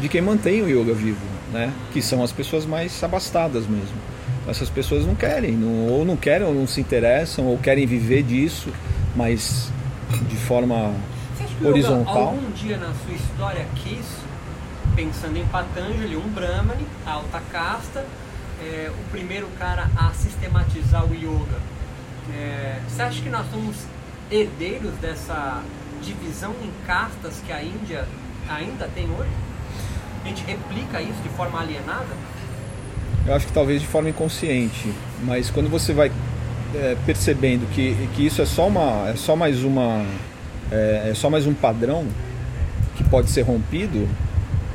[0.00, 1.72] de quem mantém o yoga vivo, né?
[1.92, 3.96] Que são as pessoas mais abastadas mesmo.
[4.46, 8.22] Essas pessoas não querem, não, ou não querem, ou não se interessam, ou querem viver
[8.22, 8.72] disso,
[9.16, 9.70] mas
[10.28, 10.94] de forma
[11.62, 12.14] horizontal.
[12.14, 14.06] Yoga, algum dia na sua história quis,
[14.94, 18.06] pensando em Patanjali, um Brahmani, alta casta,
[18.62, 21.58] é, o primeiro cara a sistematizar o yoga.
[22.32, 23.76] É, você acha que nós somos
[24.30, 25.62] herdeiros dessa
[26.02, 28.06] divisão em castas que a Índia
[28.48, 29.30] ainda tem hoje?
[30.24, 32.06] A gente replica isso de forma alienada?
[33.26, 36.10] Eu acho que talvez de forma inconsciente, mas quando você vai
[36.74, 40.04] é, percebendo que, que isso é só, uma, é só mais uma
[40.70, 42.06] é, é só mais um padrão
[42.96, 44.08] que pode ser rompido,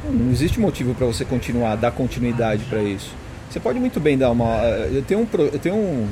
[0.10, 3.12] não existe motivo para você continuar, dar continuidade para isso.
[3.50, 4.64] Você pode muito bem dar uma.
[4.92, 6.08] Eu tenho um, eu tenho um,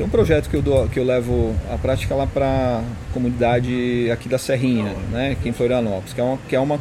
[0.00, 4.10] tem um projeto que eu, dou, que eu levo a prática lá para a comunidade
[4.10, 6.80] aqui da Serrinha, né, aqui em Florianópolis, que é uma, que é uma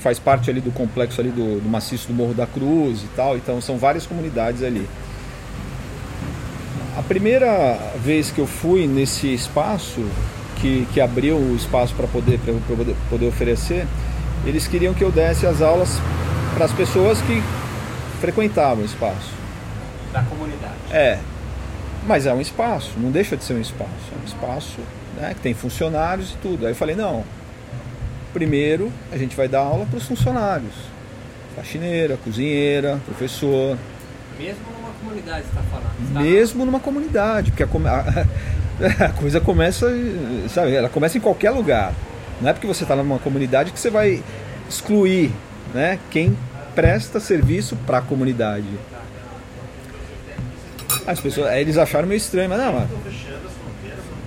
[0.00, 3.36] faz parte ali do complexo ali do, do maciço do Morro da Cruz e tal,
[3.36, 4.88] então são várias comunidades ali.
[6.96, 10.02] A primeira vez que eu fui nesse espaço,
[10.56, 13.86] que, que abriu o espaço para poder, poder, poder oferecer,
[14.46, 16.00] eles queriam que eu desse as aulas
[16.54, 17.42] para as pessoas que
[18.22, 19.32] frequentavam o espaço.
[20.14, 20.72] Da comunidade.
[20.90, 21.18] É.
[22.06, 23.90] Mas é um espaço, não deixa de ser um espaço.
[24.12, 24.78] É um espaço
[25.16, 26.66] né, que tem funcionários e tudo.
[26.66, 27.24] Aí eu falei, não,
[28.32, 30.74] primeiro a gente vai dar aula para os funcionários.
[31.56, 33.76] Faxineira, cozinheira, professor.
[34.38, 36.14] Mesmo numa comunidade, você está falando?
[36.14, 36.20] Tá?
[36.20, 39.88] Mesmo numa comunidade, porque a, a, a, coisa começa,
[40.48, 41.92] sabe, ela começa em qualquer lugar.
[42.40, 44.22] Não é porque você está numa comunidade que você vai
[44.68, 45.32] excluir
[45.74, 46.36] né, quem
[46.74, 48.66] presta serviço para a comunidade.
[51.08, 52.88] As pessoas, eles acharam meio estranho, mas não, mas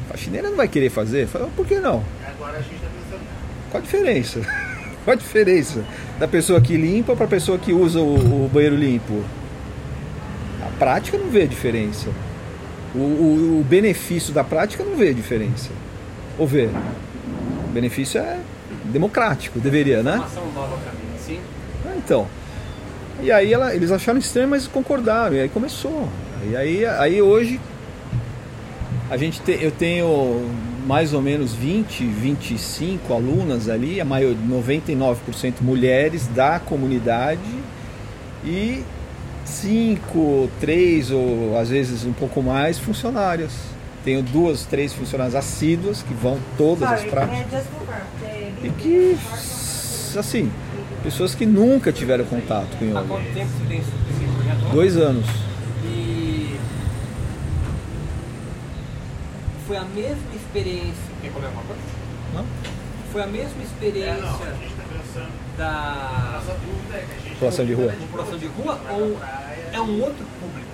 [0.09, 1.27] faxineira não vai querer fazer?
[1.27, 2.03] Falei, por que não?
[3.69, 4.39] Qual a diferença?
[5.05, 5.83] Qual a diferença
[6.19, 9.23] da pessoa que limpa para a pessoa que usa o, o, banheiro limpo?
[10.63, 12.09] A prática não vê diferença.
[12.95, 15.69] O, o, o benefício da prática não vê diferença.
[16.39, 16.65] Ou vê?
[16.65, 18.39] O benefício é
[18.85, 20.17] democrático, deveria, né?
[20.17, 21.39] nova para mim, sim.
[21.85, 22.27] Ah, então.
[23.21, 25.35] E aí ela, eles acharam estranho, mas concordaram.
[25.35, 26.09] E aí começou.
[26.49, 27.59] E aí, aí hoje
[29.09, 30.49] a gente te, eu tenho
[30.85, 35.15] mais ou menos 20, 25 alunas ali, a maior 99%
[35.61, 37.39] mulheres da comunidade
[38.43, 38.83] e
[39.45, 43.51] 5, 3 ou às vezes um pouco mais funcionárias.
[44.03, 47.63] Tenho duas, três funcionárias assíduas que vão todas as práticas.
[48.63, 49.17] E que,
[50.17, 50.51] assim,
[51.03, 52.99] pessoas que nunca tiveram contato com yoga.
[52.99, 55.50] Há quanto tempo você tem esse Dois anos.
[59.71, 60.93] Foi a mesma experiência.
[61.21, 61.81] Quer comer alguma coisa?
[62.33, 62.45] Não?
[63.13, 65.31] Foi a mesma experiência É, não, a gente tá pensando.
[65.57, 67.33] da Nossa dúvida é que a gente.
[67.35, 67.93] População de rua.
[67.93, 69.17] população de rua ou
[69.71, 70.71] é um outro público?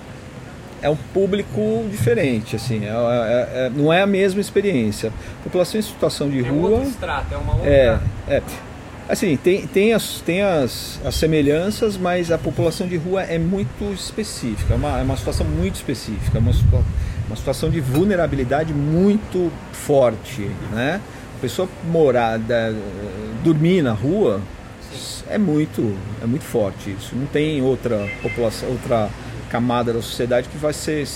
[0.80, 5.12] é um público diferente, assim, é, é, é, não é a mesma experiência.
[5.44, 6.70] População em situação de É um rua.
[6.70, 7.68] outro extrato, é uma outra.
[7.70, 8.42] É, é.
[9.08, 13.92] Assim, tem, tem, as, tem as, as semelhanças, mas a população de rua é muito
[13.92, 16.52] específica, é uma, é uma situação muito específica, é uma,
[17.28, 21.00] uma situação de vulnerabilidade muito forte, né?
[21.36, 22.72] A pessoa morar, da-
[23.44, 24.40] dormir na rua
[25.28, 27.14] é muito, é muito forte isso.
[27.14, 29.08] Não tem outra população, outra
[29.50, 31.06] camada da sociedade que vai ser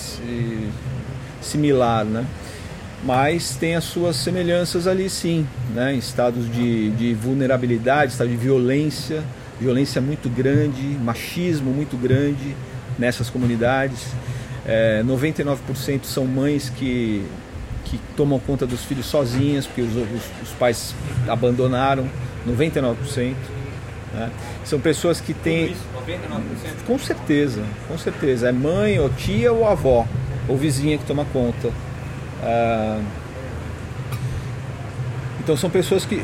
[1.41, 2.25] similar, né?
[3.05, 5.95] Mas tem as suas semelhanças ali sim, né?
[5.95, 9.23] Estados de, de vulnerabilidade, estado de violência,
[9.61, 12.55] violência muito grande, machismo muito grande
[12.99, 13.99] nessas comunidades.
[14.67, 17.25] É, 99% são mães que,
[17.85, 20.95] que tomam conta dos filhos sozinhas, porque os, os, os pais
[21.29, 22.09] abandonaram,
[22.47, 23.35] 99%.
[24.15, 24.31] Né?
[24.65, 25.73] São pessoas que têm.
[25.73, 26.87] Isso, 99%.
[26.87, 28.49] Com certeza, com certeza.
[28.49, 30.07] É mãe, ou tia, ou avó,
[30.49, 31.71] ou vizinha que toma conta.
[32.43, 33.01] Ah,
[35.41, 36.23] então são pessoas que,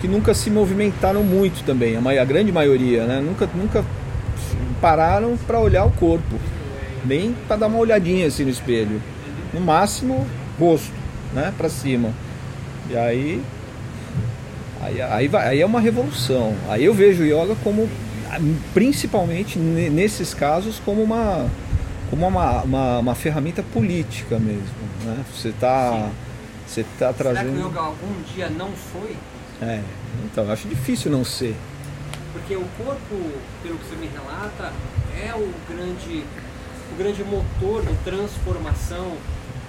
[0.00, 3.20] que nunca se movimentaram muito também, a grande maioria, né?
[3.20, 3.84] Nunca, nunca
[4.80, 6.38] pararam para olhar o corpo,
[7.04, 9.00] nem para dar uma olhadinha assim no espelho.
[9.52, 10.26] No máximo,
[10.58, 10.92] rosto,
[11.34, 11.52] né?
[11.56, 12.10] Para cima.
[12.90, 13.42] E aí
[14.80, 16.54] Aí, aí, vai- aí é uma revolução.
[16.68, 17.88] Aí eu vejo o yoga como,
[18.72, 21.48] principalmente ne- nesses casos, como uma,
[22.10, 24.62] como uma, uma, uma ferramenta política mesmo.
[25.04, 25.24] Né?
[25.34, 26.08] Você está
[26.66, 27.66] você tá Será que o trazendo.
[27.68, 29.16] yoga algum dia não foi?
[29.60, 29.80] É,
[30.24, 31.56] então, eu acho difícil não ser.
[32.32, 33.32] Porque o corpo,
[33.62, 34.72] pelo que você me relata,
[35.20, 36.22] é o grande,
[36.92, 39.16] o grande motor de transformação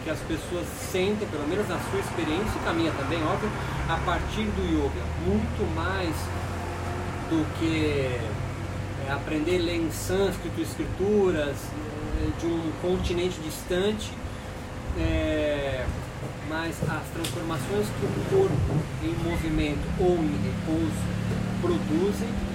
[0.03, 3.49] que as pessoas sentem, pelo menos na sua experiência, e caminha também, óbvio,
[3.87, 5.03] a partir do yoga.
[5.25, 6.15] Muito mais
[7.29, 7.85] do que
[9.07, 14.11] é, aprender a ler em sânscrito escrituras é, de um continente distante,
[14.97, 15.85] é,
[16.47, 21.19] mas as transformações que o corpo em movimento ou em repouso
[21.61, 22.48] produzem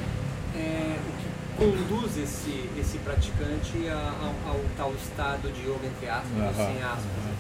[1.57, 4.13] conduz esse, esse praticante a-
[4.47, 7.35] ao, ao tal estado de yoga, entre aspas, ou sem aspas.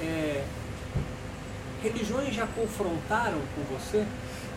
[0.00, 0.44] É,
[1.82, 4.04] religiões já confrontaram com você?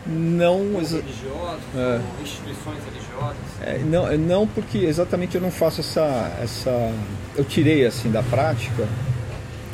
[0.06, 2.00] Não, religiosos, É.
[2.22, 3.36] instituições religiosas?
[3.60, 6.70] É, não, é, não porque exatamente eu não faço essa, essa.
[7.36, 8.86] Eu tirei assim da prática,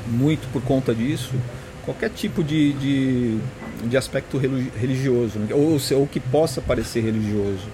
[0.08, 1.32] muito por conta disso,
[1.84, 3.38] qualquer tipo de, de,
[3.84, 5.54] de aspecto religi- religioso, né?
[5.54, 7.68] ou, ou que possa parecer religioso.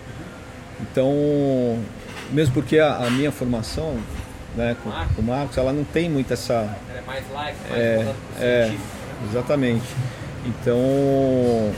[0.82, 1.78] Então,
[2.32, 3.96] mesmo porque a, a minha formação
[4.56, 6.54] né, com, com o Marcos, ela não tem muito essa.
[6.54, 8.88] Ela é mais light, mais É, é, científico.
[9.30, 9.84] exatamente.
[10.46, 10.80] Então,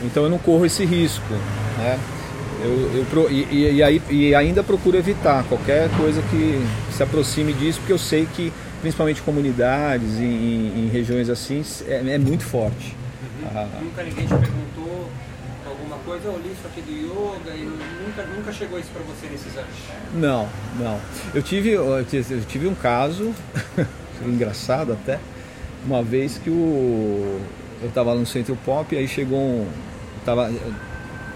[0.05, 1.25] então eu não corro esse risco,
[1.79, 1.99] né?
[2.65, 7.81] Eu, eu e, e- aí, e ainda procuro evitar qualquer coisa que se aproxime disso,
[7.81, 10.25] porque eu sei que principalmente comunidades, em,
[10.87, 12.97] em- regiões assim, é, é muito forte.
[13.53, 14.72] Ah, Nunca ninguém te perguntou
[16.13, 19.57] coisa, eu li isso aqui do yoga e nunca, nunca chegou isso pra você nesses
[19.57, 19.71] anos.
[20.15, 20.47] Não,
[20.79, 21.01] não.
[21.35, 22.05] Eu tive, eu
[22.47, 23.33] tive um caso,
[24.27, 25.19] engraçado até,
[25.87, 27.41] uma vez que o,
[27.81, 29.67] eu estava no Centro Pop aí chegou um.
[30.25, 30.53] Tava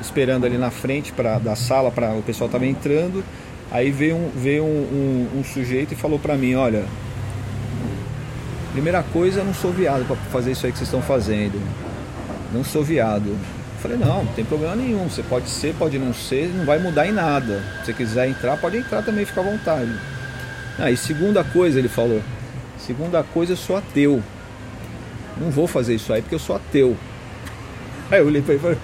[0.00, 3.24] esperando ali na frente pra, da sala, para o pessoal estava entrando,
[3.72, 6.84] aí veio um, veio um, um- um sujeito e falou para mim, olha,
[8.72, 11.58] primeira coisa, eu não sou viado para fazer isso aí que vocês estão fazendo.
[12.52, 13.36] Não sou viado.
[13.86, 15.08] Falei, não, não tem problema nenhum.
[15.08, 17.62] Você pode ser, pode não ser, não vai mudar em nada.
[17.78, 19.92] Se você quiser entrar, pode entrar também, fica à vontade.
[20.76, 22.20] Ah, e segunda coisa, ele falou,
[22.78, 24.20] segunda coisa, eu sou ateu.
[25.40, 26.96] Não vou fazer isso aí porque eu sou ateu.
[28.10, 28.78] Aí eu olhei para ele e falei,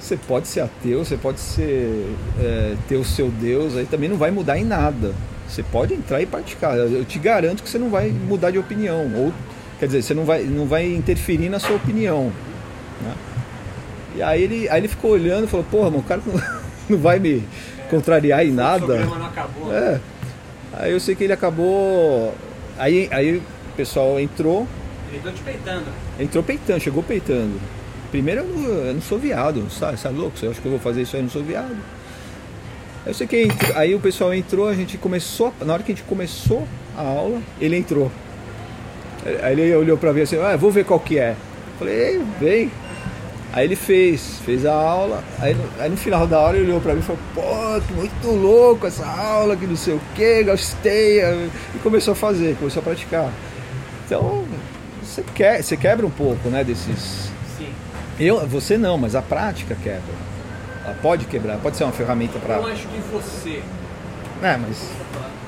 [0.00, 4.16] você pode ser ateu, você pode ser é, ter o seu Deus, aí também não
[4.16, 5.14] vai mudar em nada.
[5.46, 6.74] Você pode entrar e praticar.
[6.78, 9.10] Eu te garanto que você não vai mudar de opinião.
[9.14, 9.32] Ou,
[9.78, 12.32] quer dizer, você não vai, não vai interferir na sua opinião.
[13.02, 13.14] né?
[14.16, 16.40] E aí ele, aí ele ficou olhando e falou, porra, mas o cara não,
[16.90, 17.42] não vai me
[17.90, 18.86] contrariar em O nada.
[18.86, 19.74] programa não acabou.
[19.74, 20.00] É.
[20.72, 22.34] Aí eu sei que ele acabou.
[22.78, 23.42] Aí, aí o
[23.76, 24.66] pessoal entrou,
[25.12, 25.84] Ele tô te peitando.
[26.18, 27.60] entrou peitando, chegou peitando.
[28.10, 30.38] Primeiro eu não, eu não sou viado, sabe, sabe louco?
[30.38, 31.20] Você acha que eu vou fazer isso aí?
[31.20, 31.70] Eu não sou viado.
[33.04, 35.92] Aí eu sei que entrou- aí o pessoal entrou, a gente começou, na hora que
[35.92, 38.10] a gente começou a aula, ele entrou.
[39.42, 41.34] Aí ele olhou pra ver assim, ah, vou ver qual que é.
[41.78, 42.70] Falei, vem.
[43.56, 46.78] Aí ele fez, fez a aula, aí, no- aí no final da aula ele olhou
[46.80, 50.44] pra mim e falou, pô, que muito louco essa aula, que não sei o que,
[50.44, 51.20] gostei.
[51.22, 53.32] E começou a fazer, começou a praticar.
[54.04, 54.44] Então,
[55.02, 57.30] você, quer, você quebra um pouco, né, desses.
[57.56, 57.72] Sim.
[58.20, 60.02] Eu, você não, mas a prática quebra.
[60.84, 62.56] Ela pode quebrar, pode ser uma ferramenta para.
[62.56, 63.62] Eu acho que você,
[64.42, 64.86] É, mas.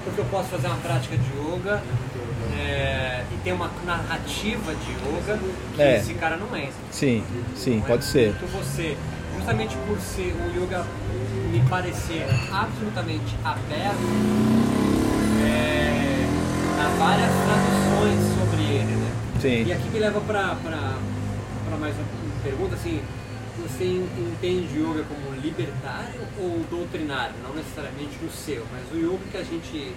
[0.04, 1.82] porque eu posso fazer uma prática de yoga
[2.58, 5.38] é, e ter uma narrativa de yoga
[5.74, 5.98] que É.
[5.98, 6.68] esse cara não é.
[6.90, 7.22] Sim,
[7.56, 8.28] sim, Não é pode ser.
[8.34, 8.96] Muito você,
[9.36, 10.84] justamente por ser o yoga
[11.52, 13.98] me parecer absolutamente aberto,
[15.44, 16.26] é,
[16.80, 19.12] há várias traduções sobre ele, né?
[19.40, 19.64] Sim.
[19.66, 20.56] E aqui me leva para
[21.78, 22.04] mais uma
[22.42, 23.00] pergunta assim,
[23.62, 27.34] você en- entende yoga como libertário ou doutrinário?
[27.42, 29.92] Não necessariamente o seu, mas o yoga que a gente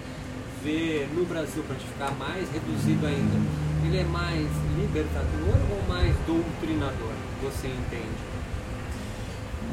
[0.64, 3.38] vê no Brasil praticar mais reduzido ainda,
[3.86, 4.48] ele é mais
[4.78, 7.14] libertador ou mais doutrinador?
[7.44, 8.32] Você entende?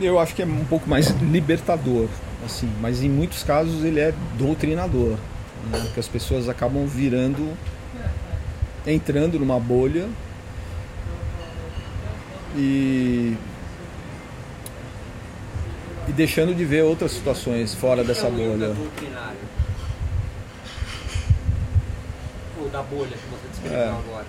[0.01, 2.09] Eu acho que é um pouco mais libertador,
[2.45, 5.17] assim, mas em muitos casos ele é doutrinador.
[5.71, 5.81] Né?
[5.83, 7.57] Porque as pessoas acabam virando.
[8.87, 10.09] entrando numa bolha
[12.57, 13.37] e.
[16.09, 18.75] e deixando de ver outras situações fora dessa é bolha.
[22.69, 23.89] Da bolha que você descreveu É.
[23.89, 24.27] agora?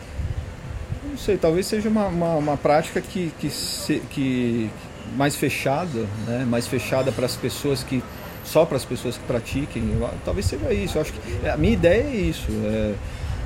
[1.10, 4.70] Não sei, talvez seja uma, uma, uma prática que, que, se- que
[5.16, 6.46] mais fechada, né?
[6.48, 8.04] mais fechada para as pessoas que
[8.44, 9.84] só para as pessoas que pratiquem.
[10.26, 10.98] Talvez seja isso.
[10.98, 12.48] Eu acho que a minha ideia é isso.
[12.64, 12.96] É,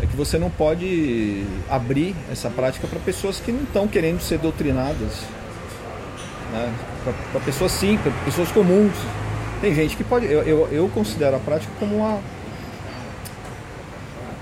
[0.03, 4.37] é que você não pode abrir essa prática para pessoas que não estão querendo ser
[4.39, 5.21] doutrinadas,
[6.51, 6.73] né?
[7.31, 8.93] para pessoas simples, pessoas comuns.
[9.61, 10.25] Tem gente que pode.
[10.25, 12.19] Eu, eu, eu considero a prática como uma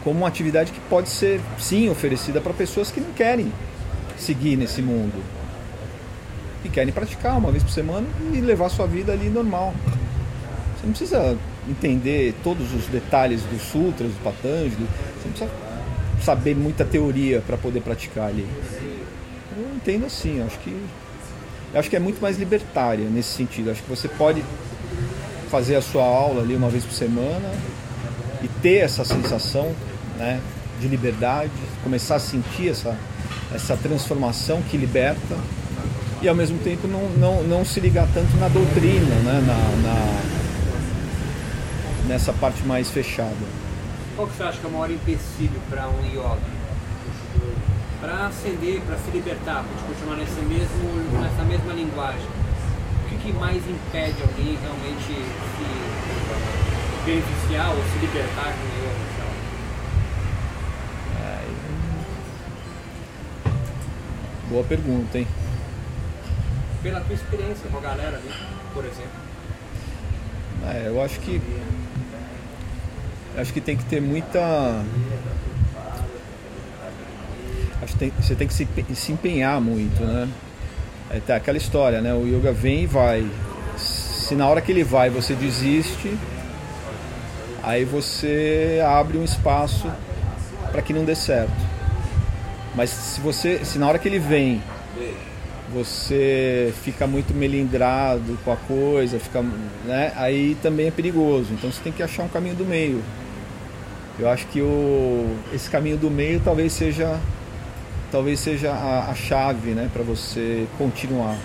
[0.04, 3.52] como uma atividade que pode ser sim oferecida para pessoas que não querem
[4.18, 5.22] seguir nesse mundo
[6.64, 9.74] e querem praticar uma vez por semana e levar sua vida ali normal.
[10.76, 11.38] Você não precisa
[11.70, 15.52] entender todos os detalhes dos sutras, do Patanjali, você não precisa
[16.24, 18.48] saber muita teoria para poder praticar ali.
[19.58, 20.76] Eu entendo assim, eu acho que
[21.74, 23.68] eu acho que é muito mais libertária nesse sentido.
[23.68, 24.44] Eu acho que você pode
[25.50, 27.50] fazer a sua aula ali uma vez por semana
[28.44, 29.74] e ter essa sensação
[30.22, 30.40] né,
[30.80, 31.50] de liberdade,
[31.84, 32.96] começar a sentir essa,
[33.54, 35.36] essa transformação que liberta
[36.22, 40.22] e ao mesmo tempo não, não, não se ligar tanto na doutrina, né, na, na-
[42.08, 43.36] nessa parte mais fechada.
[44.16, 46.38] Qual que você acha que é o maior empecilho para um yoga?
[48.00, 52.28] Para ascender, para se libertar, para continuar nesse mesmo, nessa mesma linguagem.
[53.06, 55.66] O que, que mais impede alguém realmente se
[57.06, 59.06] beneficiar ou se libertar com o yoga?
[59.16, 59.32] sei lá?
[64.52, 65.26] Boa pergunta, hein?
[66.84, 68.30] Pela tua experiência com a galera ali,
[68.74, 69.10] por exemplo.
[70.68, 71.42] É, eu acho que
[73.38, 74.84] acho que tem que ter muita
[77.82, 80.28] acho que tem- você tem que se, se empenhar muito, né?
[81.10, 82.14] É, tá aquela história, né?
[82.14, 83.26] O yoga vem e vai.
[83.78, 86.14] Se na hora que ele vai você desiste,
[87.64, 89.90] aí você abre um espaço
[90.74, 91.71] para que não dê certo.
[92.76, 94.62] Mas se você, se na hora que ele vem,
[95.74, 99.42] você fica muito melindrado com a coisa, fica,
[99.86, 100.14] né?
[100.16, 101.48] Aí também é perigoso.
[101.52, 103.02] Então você tem que achar um caminho do meio.
[104.20, 107.20] Eu acho que o, esse caminho do meio talvez seja
[108.12, 111.38] talvez seja a, a chave, né, para você continuar.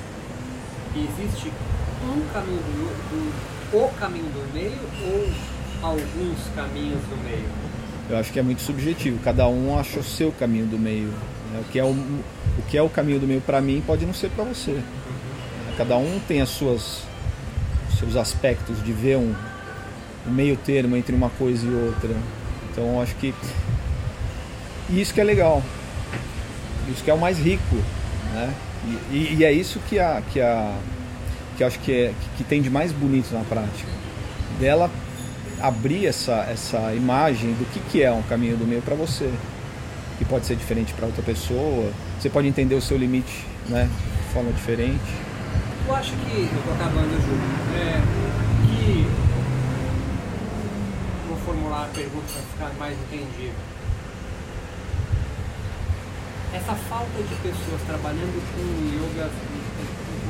[0.97, 1.53] Existe
[2.03, 5.29] um caminho do, do o caminho do meio ou
[5.83, 7.66] alguns caminhos do meio?
[8.09, 9.19] Eu acho que é muito subjetivo.
[9.25, 11.09] Cada um acha o seu caminho do meio.
[11.53, 11.61] Né?
[11.61, 14.15] O que é o, o que é o caminho do meio para mim pode não
[14.15, 14.81] ser para você.
[15.77, 17.03] Cada um tem as suas
[17.99, 19.35] seus aspectos de ver um,
[20.27, 22.15] um meio termo entre uma coisa e outra.
[22.71, 23.35] Então acho que
[24.91, 25.63] isso que é legal,
[26.89, 27.77] isso que é o mais rico,
[28.33, 28.55] né?
[29.11, 30.77] E, e, e é isso que a que a
[31.57, 33.91] que acho que é que, que tem de mais bonito na prática,
[34.61, 34.91] dela
[35.61, 39.31] abrir essa essa imagem do que que é um caminho do meio para você,
[40.19, 43.89] que pode ser diferente para outra pessoa, você pode entender o seu limite, né?
[44.27, 45.27] De forma diferente.
[45.87, 47.41] Eu acho que eu tô acabando, Júlio,
[47.77, 48.03] é,
[48.67, 49.07] que
[51.29, 53.55] vou formular a pergunta para ficar mais entendível
[56.57, 58.65] essa falta de pessoas trabalhando com
[58.97, 59.31] yoga,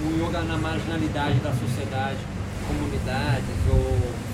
[0.02, 2.18] o yoga na marginalidade da sociedade,
[2.66, 4.25] comunidades ou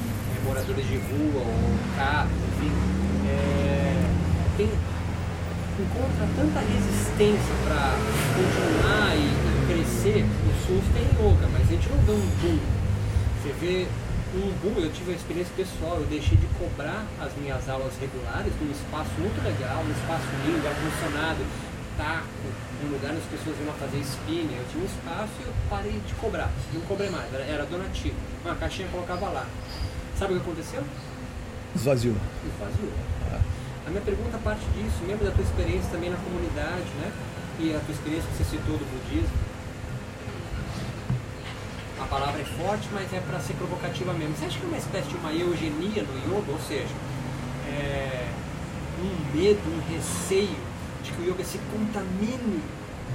[0.45, 2.73] moradores de rua ou carros, enfim,
[3.29, 4.11] é,
[4.57, 4.71] tem,
[5.79, 7.97] encontra tanta resistência para
[8.35, 10.25] continuar e, e, crescer.
[10.25, 12.59] O SUS tem yoga, mas a gente não vê um boom.
[13.43, 13.87] Você vê
[14.35, 18.53] um boom, eu tive uma experiência pessoal, eu deixei de cobrar as minhas aulas regulares
[18.61, 21.45] num espaço muito legal, num espaço lindo, ar-condicionado,
[21.97, 22.27] taco,
[22.85, 24.57] um lugar onde as pessoas iam fazer spinning.
[24.57, 26.51] Eu tinha um espaço e eu parei de cobrar.
[26.73, 28.17] Não cobrei mais, era, era donativo.
[28.45, 29.47] Uma caixinha colocava lá.
[30.23, 30.85] Sabe o que aconteceu?
[31.75, 32.15] Esvaziou.
[32.47, 32.93] Esvaziou.
[33.33, 33.41] Ah.
[33.89, 37.11] A minha pergunta parte disso, mesmo da tua experiência também na comunidade, né?
[37.59, 39.35] E a tua experiência que você citou do budismo.
[41.99, 44.37] A palavra é forte, mas é para ser provocativa mesmo.
[44.37, 46.53] Você acha que é uma espécie de uma eugenia no yoga?
[46.53, 46.95] Ou seja,
[47.67, 48.29] é
[49.03, 50.63] um medo, um receio
[51.03, 52.63] de que o yoga se contamine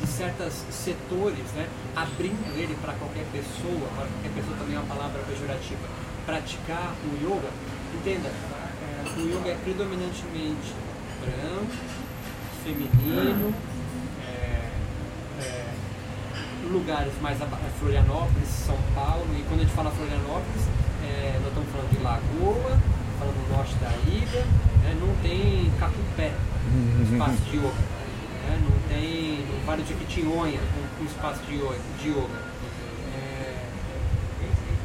[0.01, 1.69] de certos setores, né?
[1.95, 5.87] abrindo ele para qualquer pessoa, para qualquer pessoa também é uma palavra pejorativa,
[6.27, 7.49] praticar o yoga.
[7.95, 10.73] Entenda, é, o yoga é predominantemente
[11.21, 11.71] branco,
[12.63, 13.53] feminino,
[14.27, 14.69] é,
[15.41, 15.65] é,
[16.69, 17.37] lugares mais
[17.79, 20.63] Florianópolis, São Paulo, e quando a gente fala Florianópolis,
[21.03, 22.77] é, nós estamos falando de Lagoa,
[23.17, 24.45] falando do norte da ilha,
[24.83, 24.97] né?
[24.99, 26.33] não tem Capupé,
[26.67, 27.13] Uhum.
[27.13, 27.69] espaço de yoga.
[27.69, 28.59] Né?
[28.61, 31.79] Não tem no Vale de Quitinhonha um, um espaço de yoga.
[32.01, 32.43] De yoga.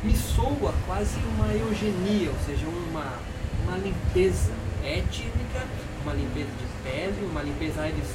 [0.02, 3.18] É, me soa quase uma eugenia, ou seja, uma,
[3.64, 4.52] uma limpeza
[4.84, 5.64] étnica,
[6.02, 8.08] uma limpeza de pele, uma limpeza eles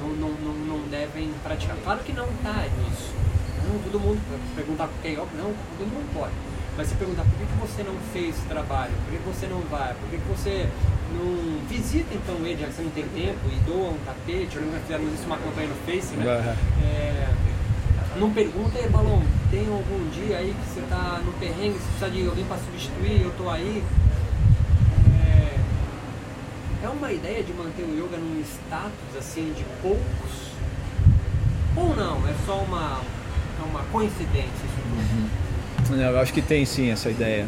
[0.00, 1.76] não, não, não, não devem praticar.
[1.84, 3.12] Claro que não está nisso.
[3.66, 4.20] Não, todo mundo
[4.54, 6.32] perguntar por que yoga, não, todo mundo pode.
[6.76, 9.46] Mas se perguntar por que, que você não fez esse trabalho, por que, que você
[9.46, 10.68] não vai, por que, que você
[11.14, 14.62] não visita então ele, já que você não tem tempo, e doa um tapete, eu
[14.62, 16.56] lembro que fizemos isso uma campanha no Face, né?
[16.82, 17.28] É,
[18.16, 19.22] não pergunta, aí, Balão,
[19.54, 23.22] tem algum dia aí que você tá no perrengue, você precisa de alguém para substituir,
[23.22, 23.84] eu tô aí.
[26.82, 30.50] É, é uma ideia de manter o yoga num status assim de poucos?
[31.76, 32.16] Ou não?
[32.28, 33.00] É só uma,
[33.60, 35.94] é uma coincidência isso tudo?
[35.94, 36.00] Uhum.
[36.02, 37.46] Eu acho que tem sim essa ideia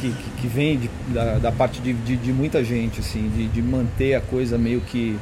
[0.00, 3.62] que, que vem de, da, da, parte de, de, de, muita gente, assim, de, de
[3.62, 5.18] manter a coisa meio que,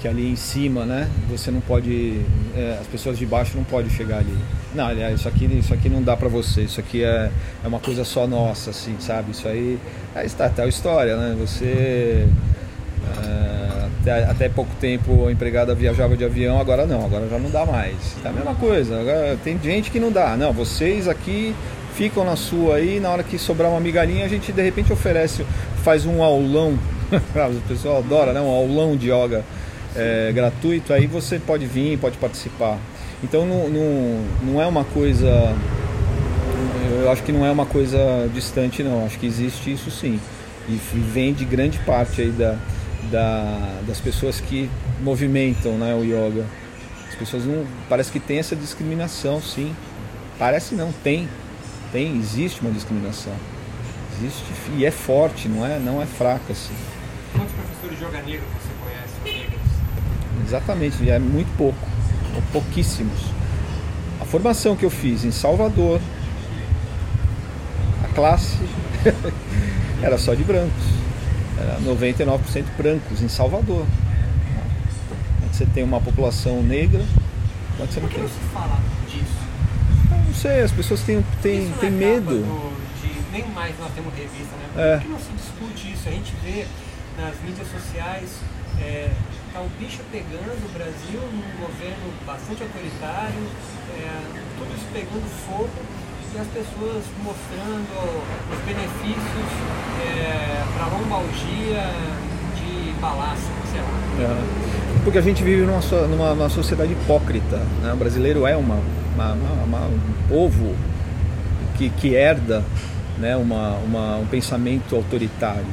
[0.00, 1.08] que ali em cima, né?
[1.30, 2.20] Você não pode,
[2.54, 4.36] é, as pessoas de baixo não podem chegar ali.
[4.74, 7.30] Não, aliás, isso aqui, isso aqui não dá para você, isso aqui é,
[7.64, 9.32] é uma coisa só nossa, assim, sabe?
[9.32, 9.78] Isso aí
[10.14, 11.36] é tal história, né?
[11.40, 12.28] Você
[13.26, 17.50] é, até, até pouco tempo a empregada viajava de avião, agora não, agora já não
[17.50, 17.96] dá mais.
[18.24, 20.36] É a mesma coisa, agora tem gente que não dá.
[20.36, 21.54] Não, vocês aqui
[21.94, 25.44] ficam na sua aí, na hora que sobrar uma migalhinha, a gente de repente oferece,
[25.82, 26.78] faz um aulão,
[27.10, 28.40] o pessoal adora, né?
[28.40, 29.44] Um aulão de yoga
[29.96, 32.78] é, gratuito, aí você pode vir, pode participar.
[33.22, 35.54] Então não, não, não é uma coisa.
[37.02, 37.98] Eu acho que não é uma coisa
[38.34, 40.20] distante não, acho que existe isso sim.
[40.68, 40.74] E
[41.12, 42.56] vem de grande parte aí da,
[43.10, 46.46] da, das pessoas que movimentam né, o yoga.
[47.08, 47.66] As pessoas não.
[47.88, 49.74] Parece que tem essa discriminação, sim.
[50.38, 51.28] Parece não, tem.
[51.92, 53.32] Tem, existe uma discriminação.
[54.18, 54.44] Existe
[54.76, 56.74] e é forte, não é, não é fraca assim.
[57.34, 59.60] Quantos professores de yoga negro você conhece, negros?
[60.46, 61.89] Exatamente, é muito pouco, ou
[62.52, 63.18] pouquíssimos.
[64.20, 66.00] A formação que eu fiz em Salvador,
[68.04, 68.56] a classe
[70.02, 70.84] era só de brancos.
[71.58, 73.84] era 99% brancos em Salvador.
[75.40, 77.04] Quando você tem uma população negra,
[77.76, 78.22] quando você Por não que tem.
[78.24, 78.78] não se fala
[79.08, 79.40] disso?
[80.26, 82.26] Não sei, as pessoas têm, têm, Isso têm medo.
[82.40, 82.70] do-
[83.02, 84.94] de- nem mais nós temos revista, né?
[84.94, 84.96] É.
[84.96, 86.08] Por que não se discute isso?
[86.08, 86.66] A gente vê
[87.18, 88.28] nas mídias sociais,
[88.80, 89.10] é,
[89.52, 93.42] tá o bicho pegando o Brasil num governo bastante autoritário,
[93.98, 94.20] é,
[94.58, 95.68] tudo isso pegando fogo
[96.34, 98.22] e as pessoas mostrando
[98.52, 99.50] os benefícios
[100.76, 101.82] para lombalgia
[102.56, 104.30] de palácio, sei lá.
[104.30, 105.00] É.
[105.02, 107.56] Porque a gente vive numa, numa, numa sociedade hipócrita.
[107.82, 107.92] Né?
[107.92, 108.78] O brasileiro é uma,
[109.14, 109.32] uma-
[109.64, 110.74] uma- um povo
[111.76, 112.62] que, que herda
[113.18, 113.34] né?
[113.36, 115.64] uma- um pensamento autoritário.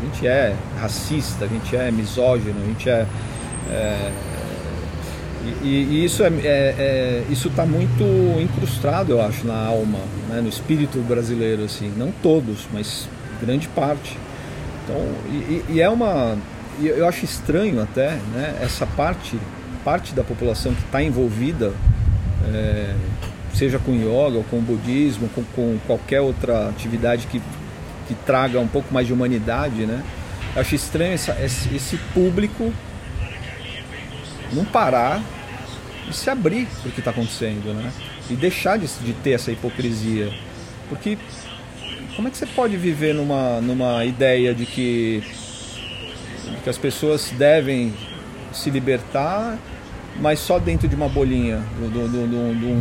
[0.00, 3.06] A gente é racista, a gente é misógino, a gente é.
[3.70, 4.12] é,
[5.62, 8.04] e, e isso é, é- é- isso está muito
[8.40, 10.40] incrustado, eu acho, na alma, né?
[10.40, 11.92] no espírito brasileiro, assim.
[11.96, 13.08] Não todos, mas
[13.40, 14.16] grande parte.
[14.84, 16.36] Então, e, e- é uma.
[16.80, 18.56] Eu acho estranho até, né?
[18.62, 19.36] Essa parte,
[19.84, 21.72] parte da população que está envolvida,
[22.54, 22.94] é,
[23.52, 27.42] seja com yoga, ou com budismo, com, com qualquer outra atividade que,
[28.08, 30.02] que traga um pouco mais de humanidade, né?
[30.54, 31.72] Eu acho estranho essa- esse,
[32.14, 32.72] público
[34.52, 35.22] não parar
[36.08, 37.92] e se abrir para o que está acontecendo, né?
[38.30, 40.32] E deixar de, de ter essa hipocrisia.
[40.88, 41.18] Porque
[42.16, 45.22] como é que você pode viver numa, numa ideia de que,
[46.50, 47.94] de que as pessoas devem
[48.52, 49.56] se libertar,
[50.20, 51.62] mas só dentro de uma bolinha,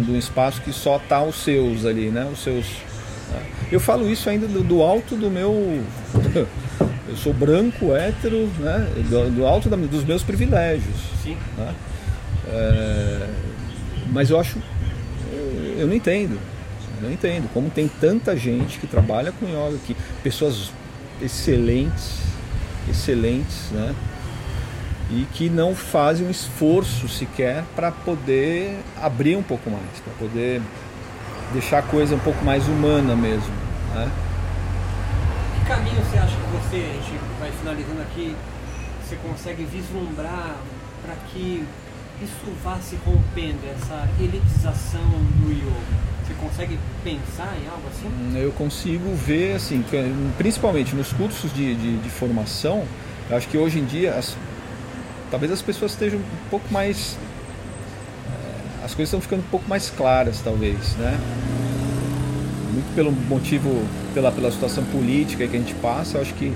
[0.06, 2.28] de um espaço que só tá os seus ali, né?
[2.32, 2.66] Os seus.
[3.72, 5.84] Eu falo isso ainda do, do alto do meu.
[7.10, 8.86] Eu sou branco, hétero, né?
[9.10, 10.96] Do, do alto da- dos meus privilégios.
[11.24, 11.38] Sim.
[11.58, 11.74] né?
[12.50, 13.28] É,
[14.12, 14.58] mas eu acho.
[15.78, 16.38] Eu não entendo.
[16.98, 20.72] Eu não entendo como tem tanta gente que trabalha com yoga aqui, pessoas
[21.22, 22.16] excelentes,
[22.90, 23.96] excelentes, né?
[25.10, 30.62] E que não fazem um esforço sequer para poder abrir um pouco mais, para poder
[31.54, 33.54] deixar a coisa um pouco mais humana mesmo,
[33.96, 34.10] né?
[35.60, 38.36] Que caminho você acha que você, a gente vai finalizando aqui,
[39.06, 40.56] você consegue vislumbrar
[41.04, 41.66] para que
[42.22, 45.02] isso vá se rompendo, essa elitização
[45.42, 46.08] do yoga?
[46.26, 48.38] Você consegue pensar em algo assim?
[48.38, 49.84] Eu consigo ver, assim,
[50.38, 52.84] principalmente nos cursos de, de, de formação,
[53.30, 54.36] eu acho que hoje em dia as-
[55.32, 57.18] talvez as pessoas estejam um pouco mais.
[58.88, 61.20] As coisas estão ficando um pouco mais claras, talvez, né?
[62.72, 66.54] Muito pelo motivo, pela, pela situação política que a gente passa, eu acho que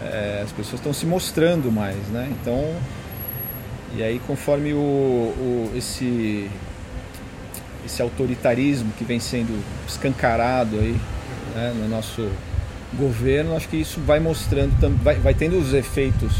[0.00, 2.28] eh, as pessoas estão se mostrando mais, né?
[2.30, 2.76] Então,
[3.96, 6.48] e aí conforme o, o- esse
[7.84, 10.96] esse autoritarismo que vem sendo escancarado aí
[11.56, 12.28] né, no nosso
[12.96, 16.32] governo, acho que isso vai mostrando, vai, vai tendo os efeitos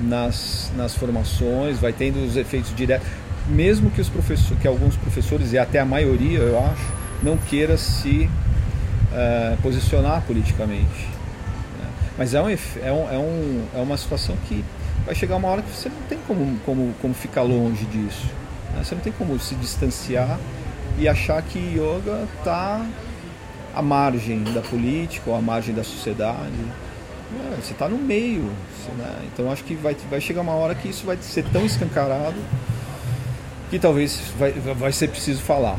[0.00, 3.06] nas, nas formações, vai tendo os efeitos diretos,
[3.48, 6.86] mesmo que os professores, que alguns professores e até a maioria, eu acho,
[7.22, 8.28] não queira se
[9.12, 11.08] eh, posicionar politicamente.
[11.78, 11.88] né.
[12.16, 14.64] Mas é, um, é, um, é, um, é uma situação que
[15.04, 18.26] vai chegar uma hora que você não tem como, como, como ficar longe disso.
[18.74, 18.82] né?
[18.84, 20.38] Você não tem como se distanciar
[20.98, 22.84] e achar que yoga está
[23.74, 26.52] à margem da política ou à margem da sociedade.
[27.32, 28.50] Não, você está no meio.
[28.98, 29.28] né?
[29.32, 32.36] Então acho que vai, vai chegar uma hora que isso vai ser tão escancarado
[33.70, 35.78] que talvez vai, vai ser preciso falar.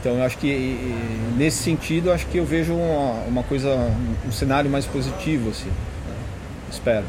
[0.00, 0.94] Então eu acho que
[1.36, 3.68] nesse sentido eu acho que eu vejo uma, uma coisa,
[4.24, 5.68] um cenário mais positivo assim.
[5.68, 6.16] né?
[6.70, 7.04] Espero.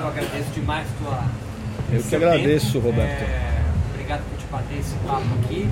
[0.00, 1.24] Eu agradeço demais tua.
[1.92, 2.86] Eu que agradeço, tempo.
[2.86, 3.22] Roberto.
[3.22, 3.62] É,
[3.92, 5.68] obrigado por te bater esse papo aqui.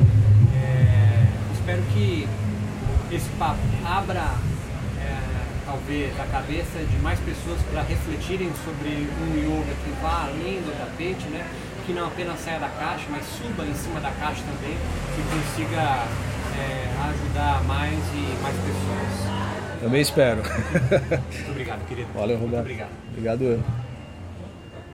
[0.57, 2.29] É, espero que
[3.13, 4.35] esse papo abra
[5.75, 10.71] talvez a cabeça de mais pessoas para refletirem sobre um yoga que vá além do
[10.79, 11.45] tapete, né?
[11.85, 14.77] Que não apenas saia da caixa, mas suba em cima da caixa também,
[15.15, 16.07] que consiga
[16.57, 19.81] é, ajudar mais e mais pessoas.
[19.81, 20.43] Também espero.
[20.43, 22.09] Muito obrigado, querido.
[22.15, 22.61] Valeu, Muito Roberto.
[22.63, 22.91] obrigado.
[23.11, 23.84] Obrigado eu.